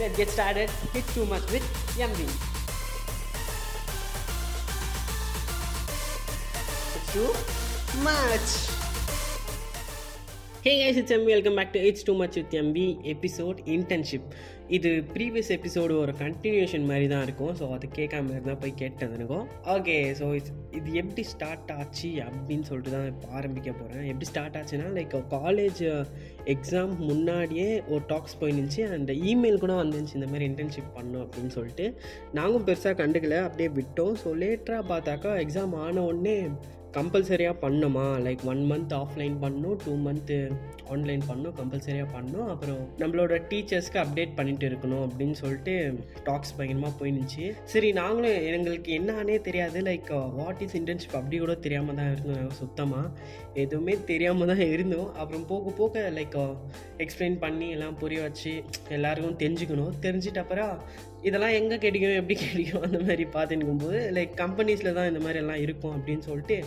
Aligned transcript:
let's 0.00 0.16
get 0.16 0.28
started 0.30 0.70
with 0.94 1.14
too 1.14 1.26
much 1.26 1.42
with 1.50 1.66
MV. 1.98 2.20
It's 6.96 7.12
too 7.12 7.30
much. 8.02 8.78
Hey 10.62 10.84
guys, 10.84 10.96
it's 10.96 11.10
MV. 11.10 11.26
Welcome 11.26 11.56
back 11.56 11.72
to 11.72 11.78
It's 11.78 12.02
Too 12.02 12.14
Much 12.14 12.36
with 12.36 12.50
MV 12.50 13.10
episode 13.10 13.64
internship. 13.66 14.22
இது 14.68 15.04
previous 15.14 15.50
episode 15.56 15.98
ஒரு 15.98 16.12
continuation 16.20 16.84
மாதிரி 16.84 17.08
தான் 17.08 17.22
இருக்கும். 17.22 17.54
So 17.60 17.72
அது 17.72 17.88
கேட்காம 17.96 18.30
இருந்தால் 18.30 18.58
போய் 18.58 18.74
கேட்டு 18.74 18.96
ஓகே 19.76 19.96
ஸோ 20.20 20.26
இது 20.78 20.94
எப்படி 20.94 21.22
ஸ்டார்ட் 21.22 21.70
ஆச்சு 21.70 22.10
அப்படின்னு 22.26 22.62
சொல்லிட்டு 22.62 22.92
தான் 22.96 23.06
இப்போ 23.06 23.28
ஆரம்பிக்க 23.28 23.72
போகிறேன் 23.72 24.04
எப்படி 24.04 24.24
ஸ்டார்ட் 24.24 24.56
ஆச்சுன்னா 24.56 24.88
லைக் 24.98 25.16
காலேஜ் 25.30 26.04
எக்ஸாம் 26.54 26.96
முன்னாடியே 26.98 27.82
ஒரு 27.88 28.02
டாக்ஸ் 28.06 28.36
போயிருந்துச்சு. 28.40 28.92
அந்த 28.92 29.12
இமெயில் 29.12 29.58
கூட 29.58 29.72
வந்துருந்துச்சு 29.72 30.14
இந்த 30.14 30.26
மாதிரி 30.26 30.46
இன்டர்ன்ஷிப் 30.48 30.96
பண்ணோம் 30.96 31.24
அப்படின்னு 31.24 31.46
சொல்லிட்டு. 31.46 32.00
நாங்களும் 32.32 32.66
பெருசாக 32.66 32.98
கண்டுக்கல 33.02 33.42
அப்படியே 33.42 33.68
விட்டோம். 33.68 34.16
ஸோ 34.24 34.30
லேட்டராக 34.44 34.84
பார்த்தாக்கா 34.92 35.32
எக்ஸாம் 35.44 35.74
ஆன 35.74 36.02
உடனே 36.02 36.48
கம்பல்சரியாக 36.98 37.56
பண்ணுமா 37.64 38.06
லைக் 38.26 38.44
ஒன் 38.52 38.64
மந்த் 38.70 38.96
ஆஃப்லைன் 39.02 39.38
பண்ணும் 39.44 39.78
டூ 39.84 39.94
மந்த்து 40.06 40.38
ஆன்லைன் 40.92 41.24
பண்ணும் 41.30 41.54
கம்பல்சரியாக 41.58 42.08
பண்ணும் 42.14 42.46
அப்புறம் 42.52 42.82
நம்மளோட 43.00 43.34
டீச்சர்ஸ்க்கு 43.50 43.98
அப்டேட் 44.02 44.36
பண்ணிட்டு 44.38 44.66
இருக்கணும் 44.70 45.02
அப்படின்னு 45.06 45.36
சொல்லிட்டு 45.42 45.74
டாக்ஸ் 46.28 46.54
பயங்கரமாக 46.58 46.92
போயிருந்துச்சு 47.00 47.44
சரி 47.72 47.88
நாங்களும் 48.00 48.46
எங்களுக்கு 48.58 48.92
என்னன்னே 48.98 49.36
தெரியாது. 49.48 49.78
லைக் 49.88 50.10
வாட் 50.38 50.62
இஸ் 50.66 50.76
இன்டர்ன்ஷிப் 50.80 51.18
அப்படி 51.20 51.38
கூட 51.42 51.56
தெரியாமல் 51.66 51.98
தான் 52.00 52.10
இருந்தோம் 52.14 52.56
சுத்தமாக 52.60 53.12
எதுவுமே 53.64 53.94
தெரியாமல் 54.12 54.50
தான் 54.52 54.64
இருந்தோம். 54.74 55.10
அப்புறம் 55.20 55.44
போக 55.52 55.74
போக 55.80 56.04
லைக் 56.18 56.38
எக்ஸ்பிளைன் 57.04 57.38
பண்ணி 57.44 57.68
எல்லாம் 57.76 57.98
புரிய 58.02 58.20
வச்சு 58.26 58.54
எல்லாருக்கும் 58.96 59.40
தெரிஞ்சுக்கணும். 59.44 59.94
தெரிஞ்சிட்ட 60.06 60.40
அப்புறம் 60.44 60.74
இதெல்லாம் 61.28 61.56
எங்கே 61.60 61.76
கிடைக்கும் 61.84 62.18
எப்படி 62.20 62.34
கிடைக்கும் 62.42 62.84
அந்த 62.88 62.98
மாதிரி 63.06 63.24
பார்த்துன்னு 63.36 63.78
போது 63.84 64.00
லைக் 64.16 64.34
கம்பெனிஸில் 64.42 64.96
தான் 64.98 65.08
இந்த 65.12 65.20
மாதிரி 65.24 65.40
எல்லாம் 65.42 65.62
இருக்கும் 65.64 65.94
அப்படின்னு 65.96 66.24
சொல்லிட்டு 66.28 66.58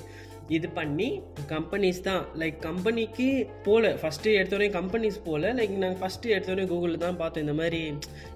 இது 0.57 0.67
பண்ணி 0.77 1.07
கம்பெனிஸ் 1.51 1.99
தான். 2.07 2.23
லைக் 2.41 2.57
கம்பெனிக்கு 2.67 3.27
போகல 3.65 3.91
ஃபஸ்ட்டு 4.01 4.35
எடுத்தோடனே 4.39 4.67
கம்பெனிஸ் 4.77 5.17
போகல 5.27 5.51
லைக் 5.59 5.73
நாங்கள் 5.83 5.99
ஃபஸ்ட்டு 6.01 6.33
எடுத்தோடனே 6.35 6.65
கூகுளில் 6.71 7.03
தான் 7.05 7.19
பார்த்தோம். 7.21 7.43
இந்த 7.45 7.55
மாதிரி 7.59 7.81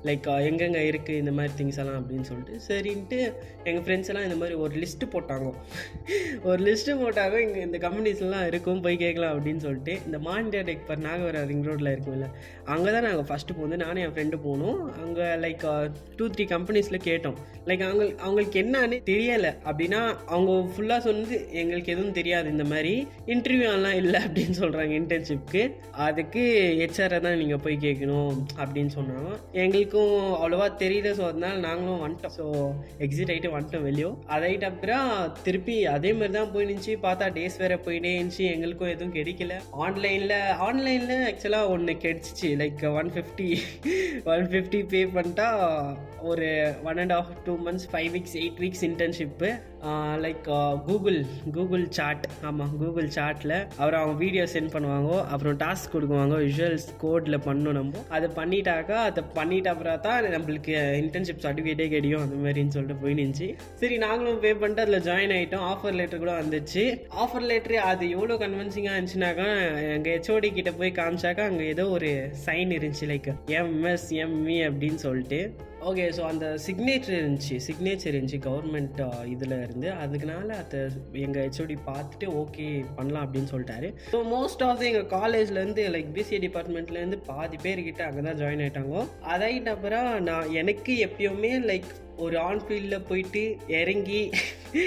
லைக் 0.08 0.28
எங்கெங்கே 0.50 0.84
இருக்குது 0.92 1.20
இந்த 1.24 1.32
மாதிரி 1.38 1.54
திங்ஸ் 1.60 1.80
எல்லாம் 1.84 2.00
அப்படின்னு 2.02 2.28
சொல்லிட்டு. 2.30 2.56
சரின்ட்டு 2.68 3.20
எங்கள் 3.70 3.84
ஃப்ரெண்ட்ஸ் 3.88 4.12
எல்லாம் 4.12 4.28
இந்த 4.28 4.38
மாதிரி 4.42 4.58
ஒரு 4.66 4.74
லிஸ்ட்டு 4.84 5.10
போட்டாங்க. 5.16 5.50
ஒரு 6.50 6.60
லிஸ்ட்டு 6.68 6.98
போட்டாங்க. 7.04 7.36
இங்கே 7.46 7.62
இந்த 7.68 7.80
கம்பெனிஸ்லாம் 7.86 8.48
இருக்கும் 8.52 8.84
போய் 8.86 9.02
கேட்கலாம் 9.04 9.34
அப்படின்னு 9.36 9.64
சொல்லிட்டு. 9.66 9.96
இந்த 10.08 10.20
Manyata 10.28 10.64
tech 10.70 10.88
park 10.90 11.04
Nagavara 11.08 11.44
ring 11.52 11.66
ரோட்டில் 11.70 11.92
இருக்கும்ல. 11.96 12.30
அங்கே 12.76 12.90
தான் 12.98 13.08
நாங்கள் 13.08 13.28
ஃபஸ்ட்டு 13.32 13.58
போனோம். 13.60 13.82
நானும் 13.86 14.04
என் 14.06 14.16
ஃப்ரெண்டு 14.16 14.40
போனோம். 14.48 14.80
அங்கே 15.04 15.28
லைக் 15.46 15.66
டூ 16.20 16.28
த்ரீ 16.36 16.46
கம்பெனிஸில் 16.56 17.00
கேட்டோம். 17.10 17.38
லைக் 17.70 17.86
அவங்க 17.90 18.06
அவங்களுக்கு 18.26 18.58
என்னன்னு 18.64 19.00
தெரியலை. 19.12 19.54
அப்படின்னா 19.70 20.02
அவங்க 20.34 20.52
ஃபுல்லாக 20.74 21.02
சொன்னது 21.10 21.38
எங்களுக்கு 21.62 21.94
எதுவும் 21.96 22.05
தெரியாது 22.12 22.50
இந்த 22.50 22.64
மாதிரி. 22.64 22.94
இன்டர்வியூலாம் 23.34 23.98
இல்லை 24.02 24.20
அப்படின்னு 24.26 24.56
சொல்கிறாங்க 24.62 24.94
இன்டர்ன்ஷிப்க்கு 25.02 25.64
அதுக்கு 26.08 26.44
ஹெச்ஆரை 26.82 27.20
தான் 27.26 27.38
நீங்கள் 27.42 27.62
போய் 27.66 27.78
கேட்கணும் 27.86 28.34
அப்படின்னு 28.62 28.92
சொன்னாங்க. 28.98 29.32
எங்களுக்கும் 29.64 30.16
அவ்வளோவா 30.42 30.68
தெரியல 30.84 31.12
ஸோ 31.20 31.26
அதனால 31.32 31.56
நாங்களும் 31.68 32.04
வந்துட்டோம். 32.06 32.36
ஸோ 32.38 32.46
எக்ஸிட் 33.06 33.32
ஆகிட்டு 33.34 33.54
வந்துட்டோம் 33.56 33.88
வெளியோ. 33.90 34.12
அதாயிட்ட 34.36 34.72
அப்புறம் 34.74 35.10
திருப்பி 35.44 35.78
அதே 35.96 36.14
மாதிரி 36.14 36.34
தான் 36.40 36.54
போயிருந்துச்சு. 36.56 36.96
பார்த்தா 37.08 37.32
டேஸ் 37.38 37.60
வேறு 37.64 37.80
போயிட்டே 37.88 38.14
இருந்துச்சு. 38.16 38.46
எங்களுக்கும் 38.56 38.94
எதுவும் 38.94 39.16
கிடைக்கல. 39.20 39.54
ஆன்லைனில் 39.86 40.38
ஆன்லைனில் 40.68 41.26
ஆக்சுவலாக 41.30 41.72
ஒன்று 41.76 41.94
கிடைச்சிச்சு. 42.06 42.50
Like 42.62 42.84
one 43.00 43.12
fifty 43.16 43.50
one 44.34 44.46
fifty 44.54 44.82
pay 44.94 45.02
பண்ணிட்டா 45.16 45.48
ஒரு 46.22 46.74
one 46.84 46.98
and 46.98 47.12
half 47.12 47.32
two 47.46 47.58
months 47.58 47.88
five 47.92 48.10
weeks 48.12 48.36
eight 48.36 48.60
weeks 48.60 48.82
internship 48.82 49.60
like 50.18 50.76
Google 50.86 51.26
Google 51.54 51.90
chat 51.90 52.28
ஆமாம் 52.42 52.78
கூகுள் 52.78 53.08
சாட்டில் 53.08 53.68
அப்புறம் 53.78 54.02
அவங்க 54.02 54.18
வீடியோ 54.18 54.44
சென்ட் 54.44 54.72
பண்ணுவாங்க 54.72 55.24
அப்புறம் 55.24 55.58
டாஸ்க் 55.58 55.94
கொடுக்குவாங்க 55.94 56.36
விஷுவல்ஸ் 56.46 56.88
கோடில் 57.02 57.38
பண்ணணும் 57.46 57.72
நம்ம. 57.72 57.94
அதை 58.10 58.30
பண்ணிட்டாக்கா 58.36 58.98
அதை 59.10 59.24
பண்ணிட்ட 59.36 59.68
அப்புறம் 59.68 60.00
தான் 60.00 60.24
நம்மளுக்கு 60.24 60.74
இன்டர்ன்ஷிப் 61.04 61.44
சர்டிஃபிகேட்டே 61.44 61.90
கிடைக்கும் 61.90 62.22
அந்த 62.22 62.36
மாதிரின்னு 62.36 62.68
சொல்லிட்டு 62.68 63.08
போயிடுச்சு 63.08 63.56
சரி 63.76 63.98
நாங்களும் 63.98 64.40
பே 64.40 64.54
பண்ணிட்டு 64.54 64.82
அதில் 64.82 65.02
ஜாயின் 65.02 65.34
ஆகிட்டோம் 65.38 65.66
ஆஃபர் 65.72 65.94
லெட்டர் 65.94 66.20
கூட 66.20 66.42
வந்துச்சு. 66.42 67.00
ஆஃபர் 67.24 67.48
லெட்ரு 67.52 67.74
அது 67.74 68.10
எவ்வளோ 68.10 68.36
கன்வின்சிங்காக 68.36 68.98
இருந்துச்சுனாக்கா 68.98 69.48
எங்கள் 69.96 70.20
ஹெச்ஓடி 70.20 70.54
கிட்ட 70.54 70.72
போய் 70.72 70.92
காமிச்சாக்கா 70.92 71.40
அங்கே 71.40 71.68
ஏதோ 71.68 71.90
ஒரு 71.90 72.32
சைன் 72.46 72.74
இருந்துச்சு 72.78 73.08
லைக் 73.14 73.30
எம்எஸ் 73.48 74.10
எம்இ 74.10 74.60
அப்படின்னு 74.70 74.96
சொல்லிட்டு. 74.96 75.56
ஓகே 75.82 76.06
ஸோ 76.18 76.22
அந்த 76.22 76.46
சிக்னேச்சர் 76.66 77.16
இருந்துச்சு 77.22 77.56
சிக்னேச்சர் 77.66 78.12
இருந்துச்சு 78.12 78.40
கவர்மெண்ட் 78.46 79.02
இதில் 79.26 79.56
இருந்து. 79.64 79.88
அதுக்குனால 80.04 80.48
அதை 80.62 80.80
எங்கள் 81.14 81.44
ஹெச்ஓடி 81.46 81.78
பார்த்துட்டு 81.88 82.28
ஓகே 82.42 82.86
பண்ணலாம் 82.96 83.26
அப்படின்னு 83.26 83.52
சொல்லிட்டாரு. 83.54 83.94
ஸோ 84.14 84.20
மோஸ்ட் 84.36 84.64
ஆஃப் 84.64 84.82
எங்கள் 84.82 85.08
காலேஜ்லேருந்து 85.18 85.86
லைக் 85.96 86.10
பிசிஏ 86.18 86.40
டிபார்ட்மெண்ட்லேருந்து 86.48 87.20
பாதி 87.28 87.58
பேர்கிட்ட 87.66 88.04
அங்கே 88.08 88.22
தான் 88.22 88.40
ஜாயின் 88.42 88.64
ஆகிட்டாங்க 88.66 89.06
அதாகிட்ட 89.34 89.68
அப்புறம் 89.68 90.24
நான் 90.24 90.52
எனக்கு 90.52 90.96
எப்பயுமே 91.08 91.54
லைக் 91.72 91.92
ஒரு 92.24 92.36
ஆன் 92.48 92.64
ஃபீல்டில் 92.68 93.06
போயிட்டு 93.10 93.44
இறங்கி 93.82 94.22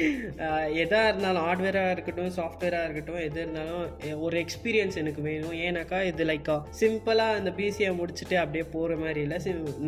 எதாக 0.82 1.08
இருந்தாலும் 1.10 1.44
ஹார்ட்வேராக 1.46 1.92
இருக்கட்டும் 1.94 2.32
சாஃப்ட்வேராக 2.38 2.86
இருக்கட்டும் 2.86 3.20
எது 3.26 3.38
இருந்தாலும் 3.42 3.84
ஒரு 4.24 4.36
எக்ஸ்பீரியன்ஸ் 4.42 4.98
எனக்கு 5.02 5.20
வேணும். 5.26 5.54
ஏன்னாக்கா 5.66 5.98
இது 6.08 6.24
லைக் 6.30 6.50
சிம்பிளாக 6.80 7.38
அந்த 7.38 7.50
பிசிஏ 7.58 7.90
முடிச்சுட்டு 8.00 8.36
அப்படியே 8.40 8.64
போகிற 8.74 8.96
மாதிரி 9.02 9.20
இல்லை. 9.26 9.38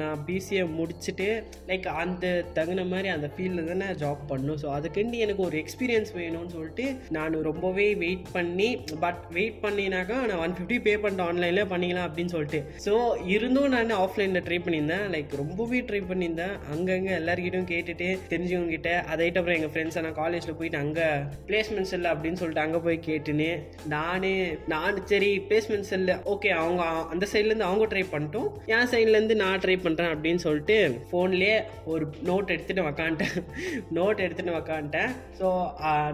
நான் 0.01 0.23
பிசிஏ 0.29 0.63
முடிச்சுட்டு 0.79 1.29
லைக் 1.71 1.89
அந்த 2.03 2.31
தகுந்த 2.59 2.85
மாதிரி 2.93 3.11
அந்த 3.17 3.31
ஃபீல்டில் 3.35 3.69
தானே 3.73 3.89
ஜாப் 4.05 4.23
பண்ணும். 4.31 4.59
ஸோ 4.63 4.69
அதுக்குண்டு 4.77 5.21
எனக்கு 5.27 5.45
ஒரு 5.49 5.59
எக்ஸ்பீரியன்ஸ் 5.63 6.13
வேணும்னு 6.21 6.55
சொல்லிட்டு 6.57 6.87
நான் 7.17 7.37
ரொம்பவே 7.51 7.89
வெயிட் 8.05 8.27
பண்ணி 8.37 8.71
பட் 9.05 9.21
வெயிட் 9.39 9.61
பண்ணினாக்கா 9.67 10.19
நான் 10.31 10.43
ஒன் 10.47 10.57
ஃபிஃப்டி 10.59 10.81
பே 10.89 10.95
பண்ணிட்டு 11.05 11.27
ஆன்லைனில் 11.29 11.71
பண்ணிக்கலாம் 11.75 12.09
அப்படின்னு 12.09 12.35
சொல்லிட்டு. 12.37 12.63
ஸோ 12.87 12.95
இருந்தும் 13.35 13.71
நான் 13.77 13.95
ஆஃப்லைனில் 14.07 14.45
ட்ரை 14.49 14.61
பண்ணியிருந்தேன். 14.65 15.07
லைக் 15.17 15.39
ரொம்பவே 15.43 15.81
ட்ரை 15.91 16.03
பண்ணியிருந்தேன். 16.11 16.57
அங்கங்கே 16.75 17.15
எல்லாம் 17.21 17.30
எல்லாருக்கிட்டையும் 17.31 17.71
கேட்டுட்டு 17.73 18.07
தெரிஞ்சவங்க 18.31 18.71
கிட்ட 18.71 18.91
அதைட்டு 19.13 19.39
அப்புறம் 19.41 19.57
எங்கள் 19.59 19.73
ஃப்ரெண்ட்ஸ் 19.73 19.99
நான் 20.01 20.17
காலேஜில் 20.21 20.57
போயிட்டு 20.59 20.79
அங்கே 20.81 21.07
பிளேஸ்மெண்ட்ஸ் 21.49 21.95
இல்லை 21.97 22.09
அப்படின்னு 22.15 22.41
சொல்லிட்டு 22.41 22.65
அங்கே 22.65 22.81
போய் 22.87 22.99
கேட்டுன்னு 23.09 23.49
நானே 23.93 24.33
நான் 24.73 24.99
சரி 25.13 25.31
பிளேஸ்மெண்ட்ஸ் 25.49 25.93
இல்லை 25.99 26.15
ஓகே 26.33 26.51
அவங்க 26.61 26.83
அந்த 27.13 27.27
சைட்லேருந்து 27.33 27.69
அவங்க 27.69 27.87
ட்ரை 27.93 28.05
பண்ணிட்டோம். 28.15 28.49
என் 28.75 28.91
சைட்லேருந்து 28.93 29.37
நான் 29.43 29.63
ட்ரை 29.65 29.77
பண்ணுறேன் 29.85 30.13
அப்படின்னு 30.15 30.43
சொல்லிட்டு 30.47 30.79
ஃபோன்லேயே 31.11 31.57
ஒரு 31.93 32.07
நோட் 32.31 32.53
எடுத்துகிட்டு 32.55 32.87
உக்காந்துட்டேன். 32.91 33.37
நோட் 33.99 34.25
எடுத்துகிட்டு 34.25 34.57
உக்காந்துட்டேன். 34.61 35.13
ஸோ 35.39 35.47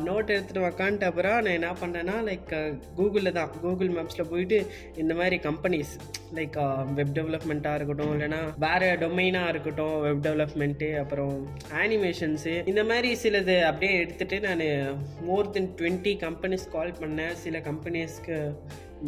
நோட் 0.08 0.34
எடுத்துகிட்டு 0.34 0.66
உக்காந்துட்ட 0.70 1.10
அப்புறம் 1.10 1.38
நான் 1.44 1.58
என்ன 1.58 1.72
பண்ணேன்னா 1.82 2.16
லைக் 2.28 2.54
கூகுளில் 2.98 3.36
தான் 3.38 3.50
கூகுள் 3.64 3.94
மேப்ஸில் 3.96 4.30
போயிட்டு 4.32 4.60
இந்த 4.96 5.12
மாதிரி 5.14 5.38
கம்பெனிஸ் 5.48 5.94
லைக் 6.36 6.56
வெப் 6.94 7.14
டெவலப்மெண்ட்டாக 7.18 7.78
இருக்கட்டும் 7.78 8.12
இல்லைனா 8.14 8.40
வேறு 8.64 8.88
டொமைனாக 9.02 9.52
இருக்கட்டும் 9.52 9.96
வெப் 10.00 10.24
டெவலப்மெண்ட்டு 10.26 10.88
அப்புறம் 11.06 11.34
ஆனிமேஷன்ஸு 11.82 12.52
இந்த 12.70 12.82
மாதிரி 12.84 13.10
சிலது 13.22 13.54
அப்படியே 13.62 13.92
எடுத்துகிட்டு 14.04 14.38
நான் 14.46 14.64
மோர் 15.28 15.50
தென் 15.56 15.68
டுவெண்ட்டி 15.78 16.12
கம்பெனிஸ் 16.24 16.64
கால் 16.72 16.92
பண்ணேன். 17.00 17.34
சில 17.42 17.58
கம்பெனிஸ்க்கு 17.68 18.38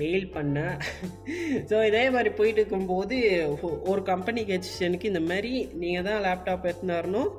மெயில் 0.00 0.26
பண்ணேன் 0.36 0.76
ஸோ 1.70 1.76
இதே 1.90 2.04
மாதிரி 2.16 2.32
போயிட்டு 2.38 2.60
இருக்கும்போது 2.62 3.18
ஒரு 3.92 4.02
கம்பெனி 4.12 4.42
கெச்சிஷனுக்கு 4.50 5.12
இந்த 5.12 5.22
மாதிரி 5.30 5.52
நீங்கள் 5.84 6.08
தான் 6.08 6.24
லேப்டாப் 6.26 6.66
எடுத்துனாருனும் 6.70 7.30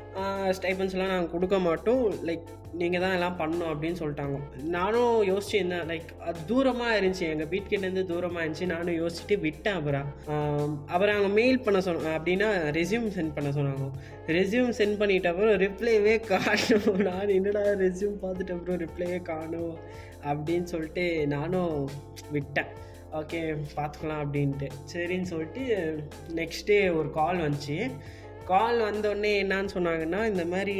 ஸ்டைபன்ஸ்லாம் 0.60 1.14
நாங்கள் 1.16 1.34
கொடுக்க 1.36 1.58
மாட்டோம். 1.68 2.06
லைக் 2.30 2.48
நீங்கள் 2.80 3.02
தான் 3.04 3.14
எல்லாம் 3.18 3.38
பண்ணணும் 3.40 3.70
அப்படின்னு 3.72 4.00
சொல்லிட்டாங்க. 4.00 4.40
நானும் 4.76 5.14
யோசிச்சிருந்தேன் 5.30 5.88
லைக் 5.92 6.10
அது 6.28 6.40
தூரமாக 6.52 6.98
இருந்துச்சு. 6.98 7.30
எங்கள் 7.34 7.50
வீட்கிட்டேருந்து 7.54 8.04
தூரமாக 8.12 8.44
இருந்துச்சு. 8.44 8.68
நானும் 8.74 9.00
யோசிச்சுட்டு 9.02 9.38
விட்டேன் 9.46 9.78
அப்புறம் 9.80 10.10
அப்புறம் 10.94 11.16
அவங்க 11.16 11.32
மெயில் 11.40 11.64
பண்ண 11.68 11.80
சொன்ன 11.88 12.14
அப்படின்னா 12.18 12.50
ரெசியூம் 12.80 13.08
சென்ட் 13.18 13.36
பண்ண 13.38 13.52
சொன்னாங்க. 13.58 13.88
ரெசியூம் 14.38 14.72
சென்ட் 14.80 15.00
பண்ணிட்ட 15.02 15.32
அப்புறம் 15.32 15.58
ரிப்ளைவே 15.66 16.16
காணும். 16.32 17.02
நான் 17.10 17.36
என்னடா 17.38 17.64
ரெசியூம் 17.86 18.18
பார்த்துட்டு 18.26 18.56
அப்புறம் 18.58 18.80
ரிப்ளைவே 18.86 19.20
காணும். 19.32 19.74
அப்படின்னு 20.24 20.70
சொல்லிட்டு 20.74 21.28
நானும் 21.28 21.90
விட்டேன். 22.32 22.72
ஓகே 23.20 23.40
பார்த்துக்கலாம் 23.78 24.24
அப்படின்ட்டு. 24.24 24.68
சரின்னு 24.94 25.30
சொல்லிட்டு 25.34 25.64
நெக்ஸ்ட் 26.40 26.68
டே 26.72 26.80
ஒரு 26.90 27.12
கால் 27.12 27.44
வந்துச்சு. 27.46 27.78
கால் 28.46 28.80
வந்தோடனே 28.82 29.34
என்னான்னு 29.44 29.76
சொன்னாங்கன்னா 29.76 30.22
இந்த 30.32 30.46
மாதிரி 30.46 30.76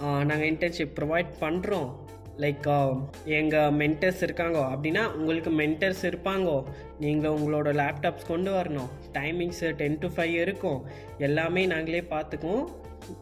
நாங்கள் 0.00 0.48
இன்டர்ன்ஷிப் 0.50 0.96
ப்ரொவைட் 0.98 1.32
பண்ணுறோம் 1.40 1.90
லைக் 2.42 2.68
எங்கள் 3.38 3.74
மென்டர்ஸ் 3.80 4.22
இருக்காங்க 4.26 4.58
அப்படின்னா 4.58 5.02
உங்களுக்கு 5.18 5.50
மென்டர்ஸ் 5.60 6.02
இருப்பாங்கோ. 6.10 6.56
நீங்கள் 7.00 7.36
உங்களோட 7.38 7.68
லேப்டாப்ஸ் 7.80 8.26
கொண்டு 8.26 8.50
வரணும். 8.52 8.90
டைமிங்ஸு 9.18 9.70
டென் 9.80 9.98
டு 9.98 10.08
ஃபைவ் 10.16 10.34
இருக்கும். 10.46 10.80
எல்லாமே 11.18 11.66
நாங்களே 11.66 12.00
பார்த்துக்குவோம். 12.14 12.66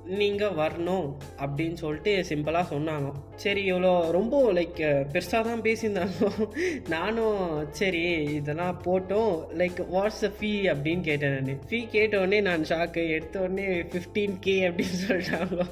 நீங்கள் 0.05 0.57
வரணும் 0.61 1.07
அப்படின்னு 1.45 1.73
சொல்லிட்டு 1.73 2.13
சிம்பிளாக 2.29 2.73
சொன்னாங்க. 2.75 3.13
சரி 3.37 3.73
இவ்வளோ 3.73 4.11
ரொம்ப 4.11 4.53
லைக் 4.53 4.81
பெருசாக 5.13 5.43
தான் 5.43 5.63
பேசியிருந்தாங்க. 5.63 6.49
நானும் 6.89 7.67
சரி 7.71 8.03
இதெல்லாம் 8.39 8.81
போட்டோம். 8.85 9.35
லைக் 9.61 9.81
வாட்ஸ் 9.95 10.25
ஃபீ 10.39 10.53
அப்படின்னு 10.75 11.01
கேட்டேன் 11.01 11.35
நான். 11.39 11.61
ஃபீ 11.69 11.81
கேட்டோடனே 11.97 12.41
நான் 12.43 12.63
ஷாக்கு 12.63 13.09
எடுத்த 13.09 13.41
உடனே 13.41 13.67
ஃபிஃப்டீன் 13.93 14.39
கே 14.41 14.69
அப்படின்னு 14.69 15.01
சொல்லிட்டாங்க. 15.09 15.67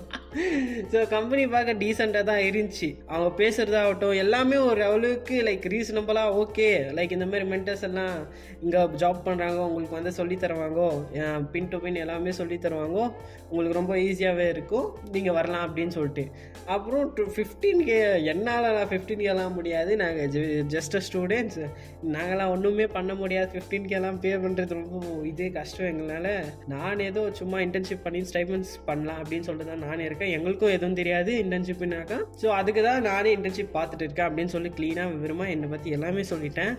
ஸோ 0.92 0.98
கம்பெனி 1.14 1.44
பார்க்க 1.54 1.72
டீசெண்டாக 1.82 2.24
தான் 2.30 2.42
இருந்துச்சு. 2.48 2.88
அவங்க 3.12 3.30
பேசுகிறதாகட்டும் 3.40 4.20
எல்லாமே 4.24 4.56
ஒரு 4.70 4.82
அளவுக்கு 4.88 5.36
லைக் 5.48 5.66
ரீசனபிளாக 5.74 6.36
ஓகே 6.42 6.68
லைக் 6.98 7.14
இந்த 7.16 7.26
மாதிரி 7.30 7.46
மென்டர்ஸ் 7.52 7.84
எல்லாம் 7.88 8.14
இங்கே 8.64 8.80
ஜாப் 9.02 9.20
பண்ணுறாங்க 9.26 9.58
உங்களுக்கு 9.68 9.98
வந்து 9.98 10.12
சொல்லி 10.18 10.36
தருவாங்க 10.44 10.80
பின் 11.54 11.70
டு 11.72 11.78
பின் 11.84 12.00
எல்லாமே 12.04 12.32
சொல்லி 12.40 12.58
தருவாங்க 12.66 12.98
உங்களுக்கு 13.50 13.78
ரொம்ப 13.80 13.94
ஈஸியாகவே 14.06 14.46
இருக்கும். 14.54 14.86
நீங்கள் 15.14 15.36
வரலாம் 15.38 15.64
அப்படின்னு 15.66 15.94
சொல்லிட்டு. 15.98 16.24
அப்புறம் 16.74 17.06
டூ 17.16 17.24
ஃபிஃப்டீன் 17.36 17.82
கே 17.88 17.98
என்னால் 18.32 18.68
நான் 18.76 18.90
ஃபிஃப்டீன் 18.92 19.24
கேலாம் 19.26 19.56
முடியாது. 19.58 19.92
நாங்கள் 20.02 20.68
ஜஸ்ட் 20.74 20.96
ஸ்டூடெண்ட்ஸ் 21.08 21.60
நாங்களாம் 22.16 22.52
ஒன்றுமே 22.54 22.86
பண்ண 22.96 23.12
முடியாது. 23.22 23.50
ஃபிஃப்டீன் 23.56 23.90
கேலாம் 23.94 24.20
பே 24.24 24.34
பண்ணுறது 24.44 24.78
ரொம்ப 24.80 25.00
இதே 25.32 25.48
கஷ்டம் 25.58 25.90
எங்களால். 25.92 26.32
நான் 26.74 27.04
ஏதோ 27.10 27.24
சும்மா 27.40 27.58
இன்டர்ன்ஷிப் 27.66 28.06
பண்ணி 28.06 28.22
ஸ்டைமெண்ட்ஸ் 28.32 28.74
பண்ணலாம் 28.88 29.20
அப்படின்னு 29.22 29.48
சொல்லிட்டு 29.48 29.70
தான் 29.72 29.84
நான் 29.86 30.06
இருக்கேன். 30.08 30.18
எங்களுக்கும் 30.36 30.72
எதுவும் 30.76 30.96
தெரியாது 31.00 31.32
இன்டர்ன்ஷிப்னாக்கா 31.42 32.18
ஸோ 32.42 32.46
அதுக்கு 32.58 32.82
தான் 32.88 33.06
நானே 33.08 33.30
இன்டர்ன்ஷிப் 33.36 33.76
பார்த்துட்டு 33.76 34.04
இருக்கேன் 34.06 34.28
அப்படின்னு 34.28 34.54
சொல்லி 34.54 34.70
க்ளீனாக 34.78 35.12
விவரமாக 35.14 35.54
என்னை 35.54 35.68
பற்றி 35.68 35.90
எல்லாமே 35.96 36.24
சொல்லிட்டேன். 36.32 36.72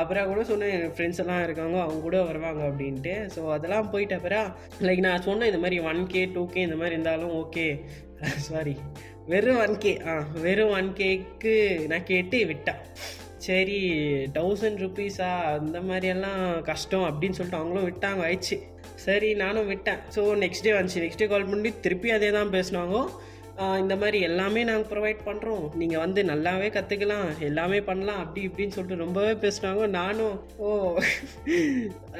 அப்புறம் 0.00 0.30
கூட 0.32 0.44
சொன்னேன் 0.50 0.72
என் 0.76 0.94
ஃப்ரெண்ட்ஸ் 0.96 1.20
எல்லாம் 1.24 1.42
இருக்காங்க 1.42 1.76
அவங்க 1.82 2.00
கூட 2.06 2.22
வருவாங்க 2.22 2.62
அப்படின்ட்டு. 2.70 3.14
ஸோ 3.34 3.42
அதெல்லாம் 3.56 3.90
போயிட்ட 3.92 4.20
அப்புறம் 4.20 4.48
லைக் 4.88 5.06
நான் 5.08 5.26
சொன்னேன் 5.28 5.50
இந்த 5.52 5.60
மாதிரி 5.64 5.80
ஒன் 5.90 6.02
கே 6.14 6.24
டூ 6.36 6.44
கே 6.54 6.62
இந்த 6.68 6.78
மாதிரி 6.82 6.96
இருந்தாலும் 6.96 7.34
ஓகே 7.42 7.66
சாரி 8.48 8.74
வெறும் 9.32 9.60
ஒன் 9.64 9.78
கே 9.84 9.92
ஆ 10.10 10.16
வெறும் 10.46 10.74
ஒன் 10.78 10.90
கேக்கு 10.98 11.54
நான் 11.92 12.08
கேட்டு 12.12 12.38
விட்டேன் 12.46 12.82
சரி 13.46 13.78
தௌசண்ட் 14.36 14.80
ருபீஸா 14.82 15.28
அந்த 15.56 15.78
மாதிரியெல்லாம் 15.80 16.40
கஷ்டம் 16.70 17.04
அப்படின்னு 17.08 17.36
சொல்லிட்டு 17.38 17.60
அவங்களும் 17.60 17.86
விட்டாங்க 17.88 18.22
ஆயிடுச்சு. 18.28 18.56
சரி 19.06 19.30
நானும் 19.44 19.70
விட்டேன். 19.72 20.02
ஸோ 20.14 20.20
நெக்ஸ்ட் 20.44 20.66
டே 20.66 20.74
வந்துச்சு. 20.76 21.02
நெக்ஸ்ட் 21.04 21.22
டே 21.22 21.30
கால் 21.32 21.50
பண்ணி 21.52 21.72
திருப்பி 21.86 22.10
அதே 22.18 22.30
தான் 22.36 22.54
பேசினாங்க. 22.56 22.96
இந்த 23.82 23.94
மாதிரி 24.00 24.18
எல்லாமே 24.28 24.62
நாங்கள் 24.68 24.88
ப்ரொவைட் 24.90 25.20
பண்ணுறோம் 25.26 25.62
நீங்கள் 25.80 26.02
வந்து 26.02 26.20
நல்லாவே 26.30 26.66
கற்றுக்கலாம் 26.74 27.28
எல்லாமே 27.48 27.78
பண்ணலாம் 27.86 28.18
அப்படி 28.22 28.40
இப்படின்னு 28.48 28.74
சொல்லிட்டு 28.74 29.04
ரொம்பவே 29.04 29.30
பேசினாங்க. 29.44 29.84
நானும் 30.00 30.34
ஓ 30.64 30.70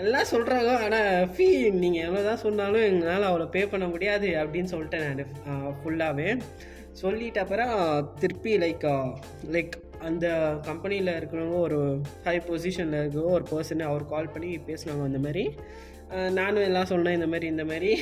எல்லாம் 0.03 0.31
சொல்கிறாங்க 0.31 0.71
ஆனால் 0.85 1.27
ஃபீ 1.33 1.49
நீங்கள் 1.83 2.05
எவ்வளோ 2.07 2.23
தான் 2.29 2.43
சொன்னாலும் 2.45 2.87
எங்களால் 2.91 3.29
அவ்வளோ 3.31 3.49
பே 3.57 3.65
பண்ண 3.73 3.89
முடியாது 3.95 4.31
அப்படின்னு 4.43 4.73
சொல்லிட்டேன் 4.75 5.05
நான். 5.09 5.69
ஃபுல்லாகவே 5.81 6.29
சொல்லிட்ட 7.03 7.43
அப்புறம் 7.45 7.75
திருப்பி 8.23 8.55
லைக் 8.65 8.87
லைக் 9.57 9.77
அந்த 10.09 10.27
கம்பெனியில் 10.69 11.17
இருக்கிறவங்க 11.19 11.59
ஒரு 11.67 11.81
ஹை 12.29 12.37
பொசிஷனில் 12.49 13.01
இருக்கவோ 13.03 13.35
ஒரு 13.39 13.47
பர்சன் 13.53 13.89
அவர் 13.91 14.11
கால் 14.15 14.33
பண்ணி 14.37 14.51
பேசினாங்க 14.71 15.11
அந்த 15.11 15.21
மாதிரி. 15.27 15.45
நானும் 16.09 16.63
எல்லாம் 16.63 16.85
சொன்னேன் 16.85 17.15
இந்த 17.15 17.27
மாதிரி 17.27 17.47
இந்த 17.47 17.65
மாதிரி. 17.65 18.01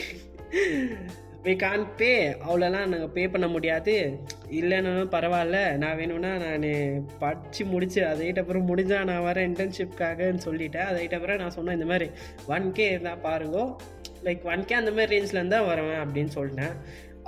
வி 1.43 1.57
கான் 1.57 1.97
பே 1.97 2.31
அவ்வளோலாம் 2.31 2.87
நாங்கள் 2.87 3.09
பே 3.09 3.29
பண்ண 3.29 3.49
முடியாது. 3.49 4.19
இல்லைன்னாலும் 4.51 5.11
பரவாயில்ல. 5.11 5.77
நான் 5.77 5.97
வேணும்னா 5.97 6.37
நான் 6.37 7.09
படித்து 7.19 7.65
முடிச்சு 7.65 8.03
அதைகிட்ட 8.03 8.39
அப்புறம் 8.39 8.77
முடிஞ்சால் 8.77 9.05
நான் 9.05 9.33
வரேன் 9.33 9.51
இன்டர்ன்ஷிப்காகன்னு 9.51 10.39
சொல்லிட்டேன். 10.45 10.87
அதைகிட்ட 10.93 11.15
அப்புறம் 11.15 11.37
நான் 11.37 11.51
சொன்னேன் 11.51 11.75
இந்த 11.75 11.87
மாதிரி 11.87 12.11
ஒன் 12.47 12.73
கே 12.73 12.89
இருந்தால் 12.89 13.19
பாருங்க. 13.19 13.77
லைக் 14.25 14.43
ஒன் 14.43 14.65
கே 14.65 14.75
அந்த 14.75 14.91
மாதிரி 14.91 15.19
ரேஞ்சில் 15.19 15.41
இருந்தால் 15.41 15.67
வருவேன் 15.67 15.99
அப்படின்னு 15.99 16.31
சொல்லிட்டேன். 16.35 16.73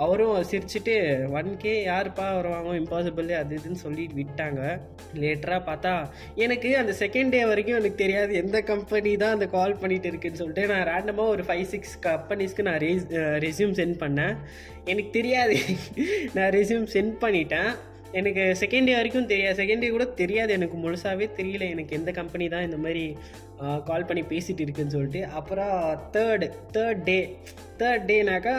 அவரும் 0.05 0.39
சிரிச்சுட்டு 0.51 0.95
ஒன் 1.39 1.51
கே 1.63 1.73
யாருப்பா 1.87 2.25
வருவாங்க? 2.37 2.73
இம்பாசிபிள் 2.81 3.29
அது 3.39 3.57
இதுன்னு 3.59 3.79
சொல்லி 3.85 4.05
விட்டாங்க. 4.19 4.61
லேட்டராக 5.23 5.61
பார்த்தா 5.69 5.93
எனக்கு 6.45 6.71
அந்த 6.83 6.93
செகண்ட் 6.99 7.33
டே 7.35 7.41
வரைக்கும் 7.51 7.79
எனக்கு 7.79 8.03
தெரியாது. 8.03 8.35
எந்த 8.43 8.61
கம்பெனி 8.73 9.13
தான் 9.23 9.35
அந்த 9.37 9.49
கால் 9.57 9.81
பண்ணிட்டு 9.83 10.09
இருக்குன்னு 10.13 10.41
சொல்லிட்டு 10.43 10.67
நான் 10.73 10.87
ரேண்டமாக 10.93 11.35
ஒரு 11.35 11.45
ஃபைவ் 11.49 11.67
சிக்ஸ் 11.73 11.97
கம்பெனிஸ்க்கு 12.09 12.67
நான் 12.69 12.81
ரெஸ் 12.87 13.09
ரெஸ்யூம் 13.47 13.77
சென்ட் 13.81 13.99
பண்ணேன். 14.05 14.37
எனக்கு 14.85 15.13
தெரியாது. 15.19 15.59
நான் 16.37 16.53
ரெஸ்யூம் 16.59 16.89
சென்ட் 16.97 17.17
பண்ணிட்டேன். 17.27 17.71
எனக்கு 18.19 18.43
செகண்ட் 18.61 18.89
டே 18.89 18.95
வரைக்கும் 18.95 19.31
தெரியாது. 19.33 19.57
செகண்ட் 19.63 19.83
டே 19.85 19.89
கூட 19.89 20.05
தெரியாது. 20.23 20.53
எனக்கு 20.53 20.77
முழுசாகவே 20.85 21.27
தெரியல. 21.41 21.65
எனக்கு 21.75 21.97
எந்த 21.97 22.11
கம்பெனி 22.21 22.49
தான் 22.49 22.67
இந்த 22.69 22.79
மாதிரி 22.85 23.05
கால் 23.89 24.09
பண்ணி 24.09 24.23
பேசிகிட்டு 24.33 24.65
இருக்குன்னு 24.65 24.95
சொல்லிட்டு 24.97 25.27
அப்புறம் 25.27 25.77
third 26.15 26.49
third 26.75 27.05
day 27.11 27.39
third 27.81 28.05
டேனாக்கா 28.09 28.55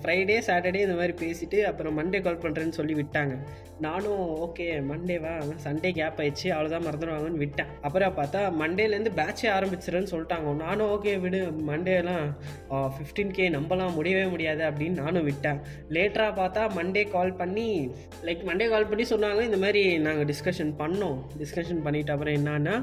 Friday 0.00 0.38
Saturday 0.48 0.80
இந்த 0.86 0.96
மாதிரி 0.98 1.14
பேசிவிட்டு 1.20 1.66
அப்புறம் 1.66 1.96
மண்டே 1.98 2.18
கால் 2.22 2.42
பண்ணுறேன்னு 2.42 2.78
சொல்லி 2.78 2.94
விட்டாங்க. 2.94 3.34
நானும் 3.84 4.20
ஓகே 4.44 4.66
மண்டேவா 4.88 5.32
சண்டே 5.64 5.90
கேப் 5.96 6.20
ஆயிடுச்சு 6.22 6.48
அவ்வளோதான் 6.56 6.84
மறந்துடுவாங்கன்னு 6.86 7.40
விட்டேன். 7.42 7.70
அப்புறம் 7.86 8.14
பார்த்தா 8.18 8.40
மண்டேலேருந்து 8.60 9.12
பேட்சே 9.18 9.48
ஆரம்பிச்சிருன்னு 9.54 10.10
சொல்லிட்டாங்க. 10.12 10.52
நானும் 10.64 10.90
ஓகே 10.96 11.14
விடு 11.24 11.40
மண்டேலாம் 11.70 12.26
ஃபிஃப்டீன் 12.96 13.34
கே 13.38 13.48
நம்பலாம் 13.56 13.96
முடியவே 13.96 14.26
முடியாது 14.34 14.62
அப்படின்னு 14.68 15.02
நானும் 15.04 15.26
விட்டேன். 15.30 15.58
லேட்டராக 15.96 16.34
பார்த்தா 16.40 16.62
மண்டே 16.78 17.04
கால் 17.16 17.34
பண்ணி 17.40 17.68
லைக் 18.28 18.44
மண்டே 18.50 18.68
கால் 18.74 18.88
பண்ணி 18.92 19.06
சொன்னாங்க 19.14 19.42
இந்த 19.48 19.60
மாதிரி 19.64 19.82
நாங்கள் 20.06 20.28
டிஸ்கஷன் 20.32 20.72
பண்ணோம். 20.82 21.18
டிஸ்கஷன் 21.42 21.84
பண்ணிட்டு 21.88 22.14
அப்புறம் 22.16 22.38
என்னன்னா 22.40 22.76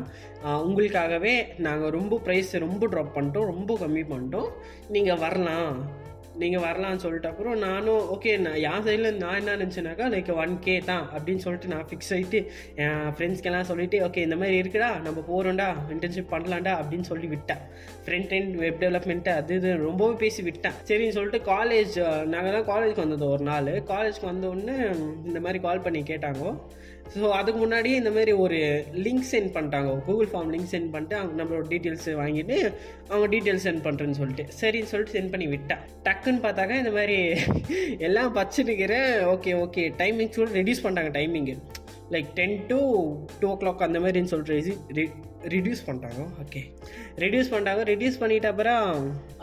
உங்களுக்காகவே 0.68 1.36
நாங்கள் 1.68 1.96
ரொம்ப 2.00 2.22
ப்ரைஸ் 2.26 2.54
ரொம்ப 2.68 2.88
ட்ராப் 2.88 3.16
பண்ணிட்டோம் 3.18 3.52
ரொம்ப 3.54 3.78
கம்மி 3.84 4.06
பண்ணிட்டோம். 4.14 4.52
நீங்கள் 4.96 5.22
வரலாம். 5.26 5.76
நீங்கள் 6.42 6.64
வரலாம்னு 6.64 7.04
சொல்லிட்டு 7.04 7.30
அப்புறம் 7.30 7.58
நானும் 7.60 8.04
ஓகே 8.14 8.32
நான் 8.44 8.60
என் 8.68 8.84
சைடில் 8.86 9.18
நான் 9.22 9.38
என்ன 9.40 9.56
நினச்சேனாக்கா 9.56 10.06
லைக் 10.14 10.30
ஒன் 10.44 10.54
கே 10.66 10.76
தான் 10.90 11.04
அப்படின்னு 11.16 11.44
சொல்லிட்டு 11.46 11.72
நான் 11.74 11.88
ஃபிக்ஸ் 11.90 12.12
ஆகிட்டு 12.16 12.40
என் 12.84 13.10
ஃப்ரெண்ட்ஸ்க்கெல்லாம் 13.16 13.68
சொல்லிவிட்டு 13.70 14.00
ஓகே 14.08 14.24
இந்த 14.28 14.36
மாதிரி 14.36 14.62
இருக்குடா 14.62 14.90
நம்ம 15.08 15.24
போகிறோம்டா 15.32 15.68
இன்டர்ன்ஷிப் 15.96 16.32
பண்ணலாம்டா 16.34 16.74
அப்படின்னு 16.82 17.10
சொல்லி 17.12 17.28
விட்டேன். 17.34 17.64
ஃப்ரண்ட் 18.06 18.34
அண்ட் 18.38 18.56
வெப் 18.64 18.82
டெவலப்மெண்ட்டு 18.84 19.34
அது 19.40 19.56
இது 19.56 19.72
ரொம்பவே 19.88 20.16
பேசி 20.24 20.42
விட்டேன். 20.42 20.78
சரின்னு 20.90 21.18
சொல்லிட்டு 21.18 21.42
காலேஜ் 21.54 21.98
நாங்கள் 22.36 22.56
தான் 22.58 22.70
காலேஜுக்கு 22.72 23.06
வந்தது 23.06 23.28
ஒரு 23.30 23.46
நாள். 23.52 23.72
காலேஜ்க்கு 23.94 24.32
வந்த 24.32 24.48
உடனே 24.54 24.78
இந்த 25.30 25.40
மாதிரி 25.40 25.62
கால் 25.68 25.86
பண்ணி 25.88 26.04
கேட்டாங்க. 26.12 26.56
ஸோ 27.16 27.30
அதுக்கு 27.38 27.60
முன்னாடியே 27.62 27.96
இந்த 28.02 28.12
மாதிரி 28.16 28.32
ஒரு 28.44 28.58
லிங்க் 29.06 29.26
சென்ட் 29.32 29.52
பண்ணிட்டாங்க. 29.56 29.90
கூகுள் 30.06 30.30
ஃபார்ம் 30.32 30.52
லிங்க் 30.54 30.70
சென்ட் 30.74 30.92
பண்ணிட்டு 30.94 31.16
அவங்க 31.20 31.36
நம்மளோட 31.42 31.66
டீட்டெயில்ஸ் 31.74 32.08
வாங்கிட்டு 32.22 32.58
அவங்க 33.10 33.28
டீட்டெயில்ஸ் 33.34 33.66
சென்ட் 33.68 33.84
பண்ணுறேன்னு 33.88 34.20
சொல்லிட்டு. 34.20 34.46
சரின்னு 34.60 34.92
சொல்லிட்டு 34.92 35.16
சென்ட் 35.18 35.32
பண்ணி 35.34 35.48
விட்டா. 35.54 35.78
டக்குன்னு 36.08 36.44
பார்த்தாக்கா 36.46 36.78
இந்த 36.84 36.94
மாதிரி 36.98 37.18
எல்லாம் 38.08 38.32
பச்சுட்டுக்கிறேன் 38.38 39.12
ஓகே 39.34 39.54
ஓகே 39.64 39.86
டைமிங் 40.02 40.34
சொல்லிட்டு 40.38 40.60
ரெடியூஸ் 40.62 40.84
பண்ணிட்டாங்க 40.86 41.14
timing 41.20 41.56
like 42.16 42.32
ten 42.40 42.56
to 42.72 42.80
two 43.42 43.50
o'clock 43.64 43.88
அந்த 43.90 44.02
மாதிரின்னு 44.06 44.34
சொல்லிட்டு 44.34 45.06
ரிடியூஸ் 45.54 45.82
பண்ணிட்டாங்க. 45.86 46.22
ஓகே 46.44 46.62
ரிடியூஸ் 47.24 47.50
பண்ணிட்டாங்க. 47.52 47.84
ரிடியூஸ் 47.92 48.20
பண்ணிட்ட 48.22 48.48
அப்புறம் 48.54 48.88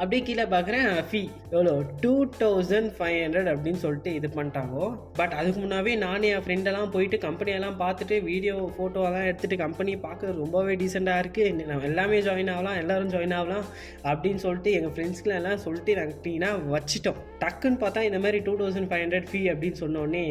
அப்படியே 0.00 0.21
கீழே 0.29 0.45
பார்க்குறேன் 0.55 0.89
ஃபீ 1.09 1.21
எவ்வளோ? 1.55 1.75
டூ 2.03 2.12
தௌசண்ட் 2.43 2.90
ஃபைவ் 2.99 3.19
ஹண்ட்ரட் 3.25 3.50
அப்படின்னு 3.52 3.81
சொல்லிட்டு 3.85 4.11
இது 4.19 4.28
பண்ணிட்டாங்க. 4.37 4.88
பட் 5.21 5.35
அதுக்கு 5.40 5.61
முன்னாவே 5.64 5.95
நானே 6.05 6.31
என் 6.35 6.45
ஃப்ரெண்டெல்லாம் 6.47 6.93
போயிட்டு 6.97 7.19
கம்பெனியெல்லாம் 7.26 7.78
பார்த்துட்டு 7.85 8.19
வீடியோ 8.31 8.57
ஃபோட்டோவெல்லாம் 8.76 9.26
எடுத்துகிட்டு 9.31 9.59
கம்பெனி 9.64 9.95
பார்க்க 10.07 10.33
ரொம்பவே 10.43 10.76
டீசெண்டாக 10.83 11.23
இருக்குது 11.25 11.67
நம்ம 11.73 11.88
எல்லாமே 11.90 12.21
ஜாயின் 12.28 12.52
ஆகலாம் 12.55 12.78
எல்லோரும் 12.83 13.12
ஜாயின் 13.17 13.37
ஆகலாம் 13.40 13.67
அப்படின்னு 14.12 14.43
சொல்லிட்டு 14.47 14.73
எங்கள் 14.78 14.95
ஃப்ரெண்ட்ஸ்க்குலாம் 14.97 15.40
எல்லாம் 15.43 15.64
சொல்லிட்டு 15.67 15.99
நாங்கள் 16.00 16.21
க்ளீனாக 16.25 16.62
வச்சிட்டோம். 16.75 17.21
டக்குன்னு 17.43 17.81
பார்த்தா 17.83 18.07
இந்த 18.11 18.21
மாதிரி 18.25 18.38
two 18.47 18.55
thousand 18.62 18.90
five 18.93 19.05
hundred 19.05 19.28
fee 19.33 19.43
அப்படின்னு 19.55 19.81
சொன்னோடனே 19.85 20.25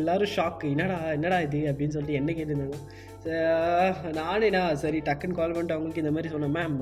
எல்லோரும் 0.00 0.34
ஷாக்கு 0.36 0.66
என்னடா 0.74 0.98
என்னடா 1.18 1.38
இது 1.48 1.60
அப்படின்னு 1.70 1.94
சொல்லிட்டு 1.96 2.18
என்ன 2.20 2.32
கேட்டுருந்தாங்க? 2.38 2.80
நானேடா 4.18 4.60
சரி 4.82 4.98
டக்குன்னு 5.06 5.36
கால் 5.38 5.52
பண்ணிட்டு 5.54 5.74
அவங்களுக்கு 5.74 6.02
இந்த 6.02 6.12
மாதிரி 6.16 6.28
சொன்னேன். 6.34 6.54
மேம் 6.58 6.76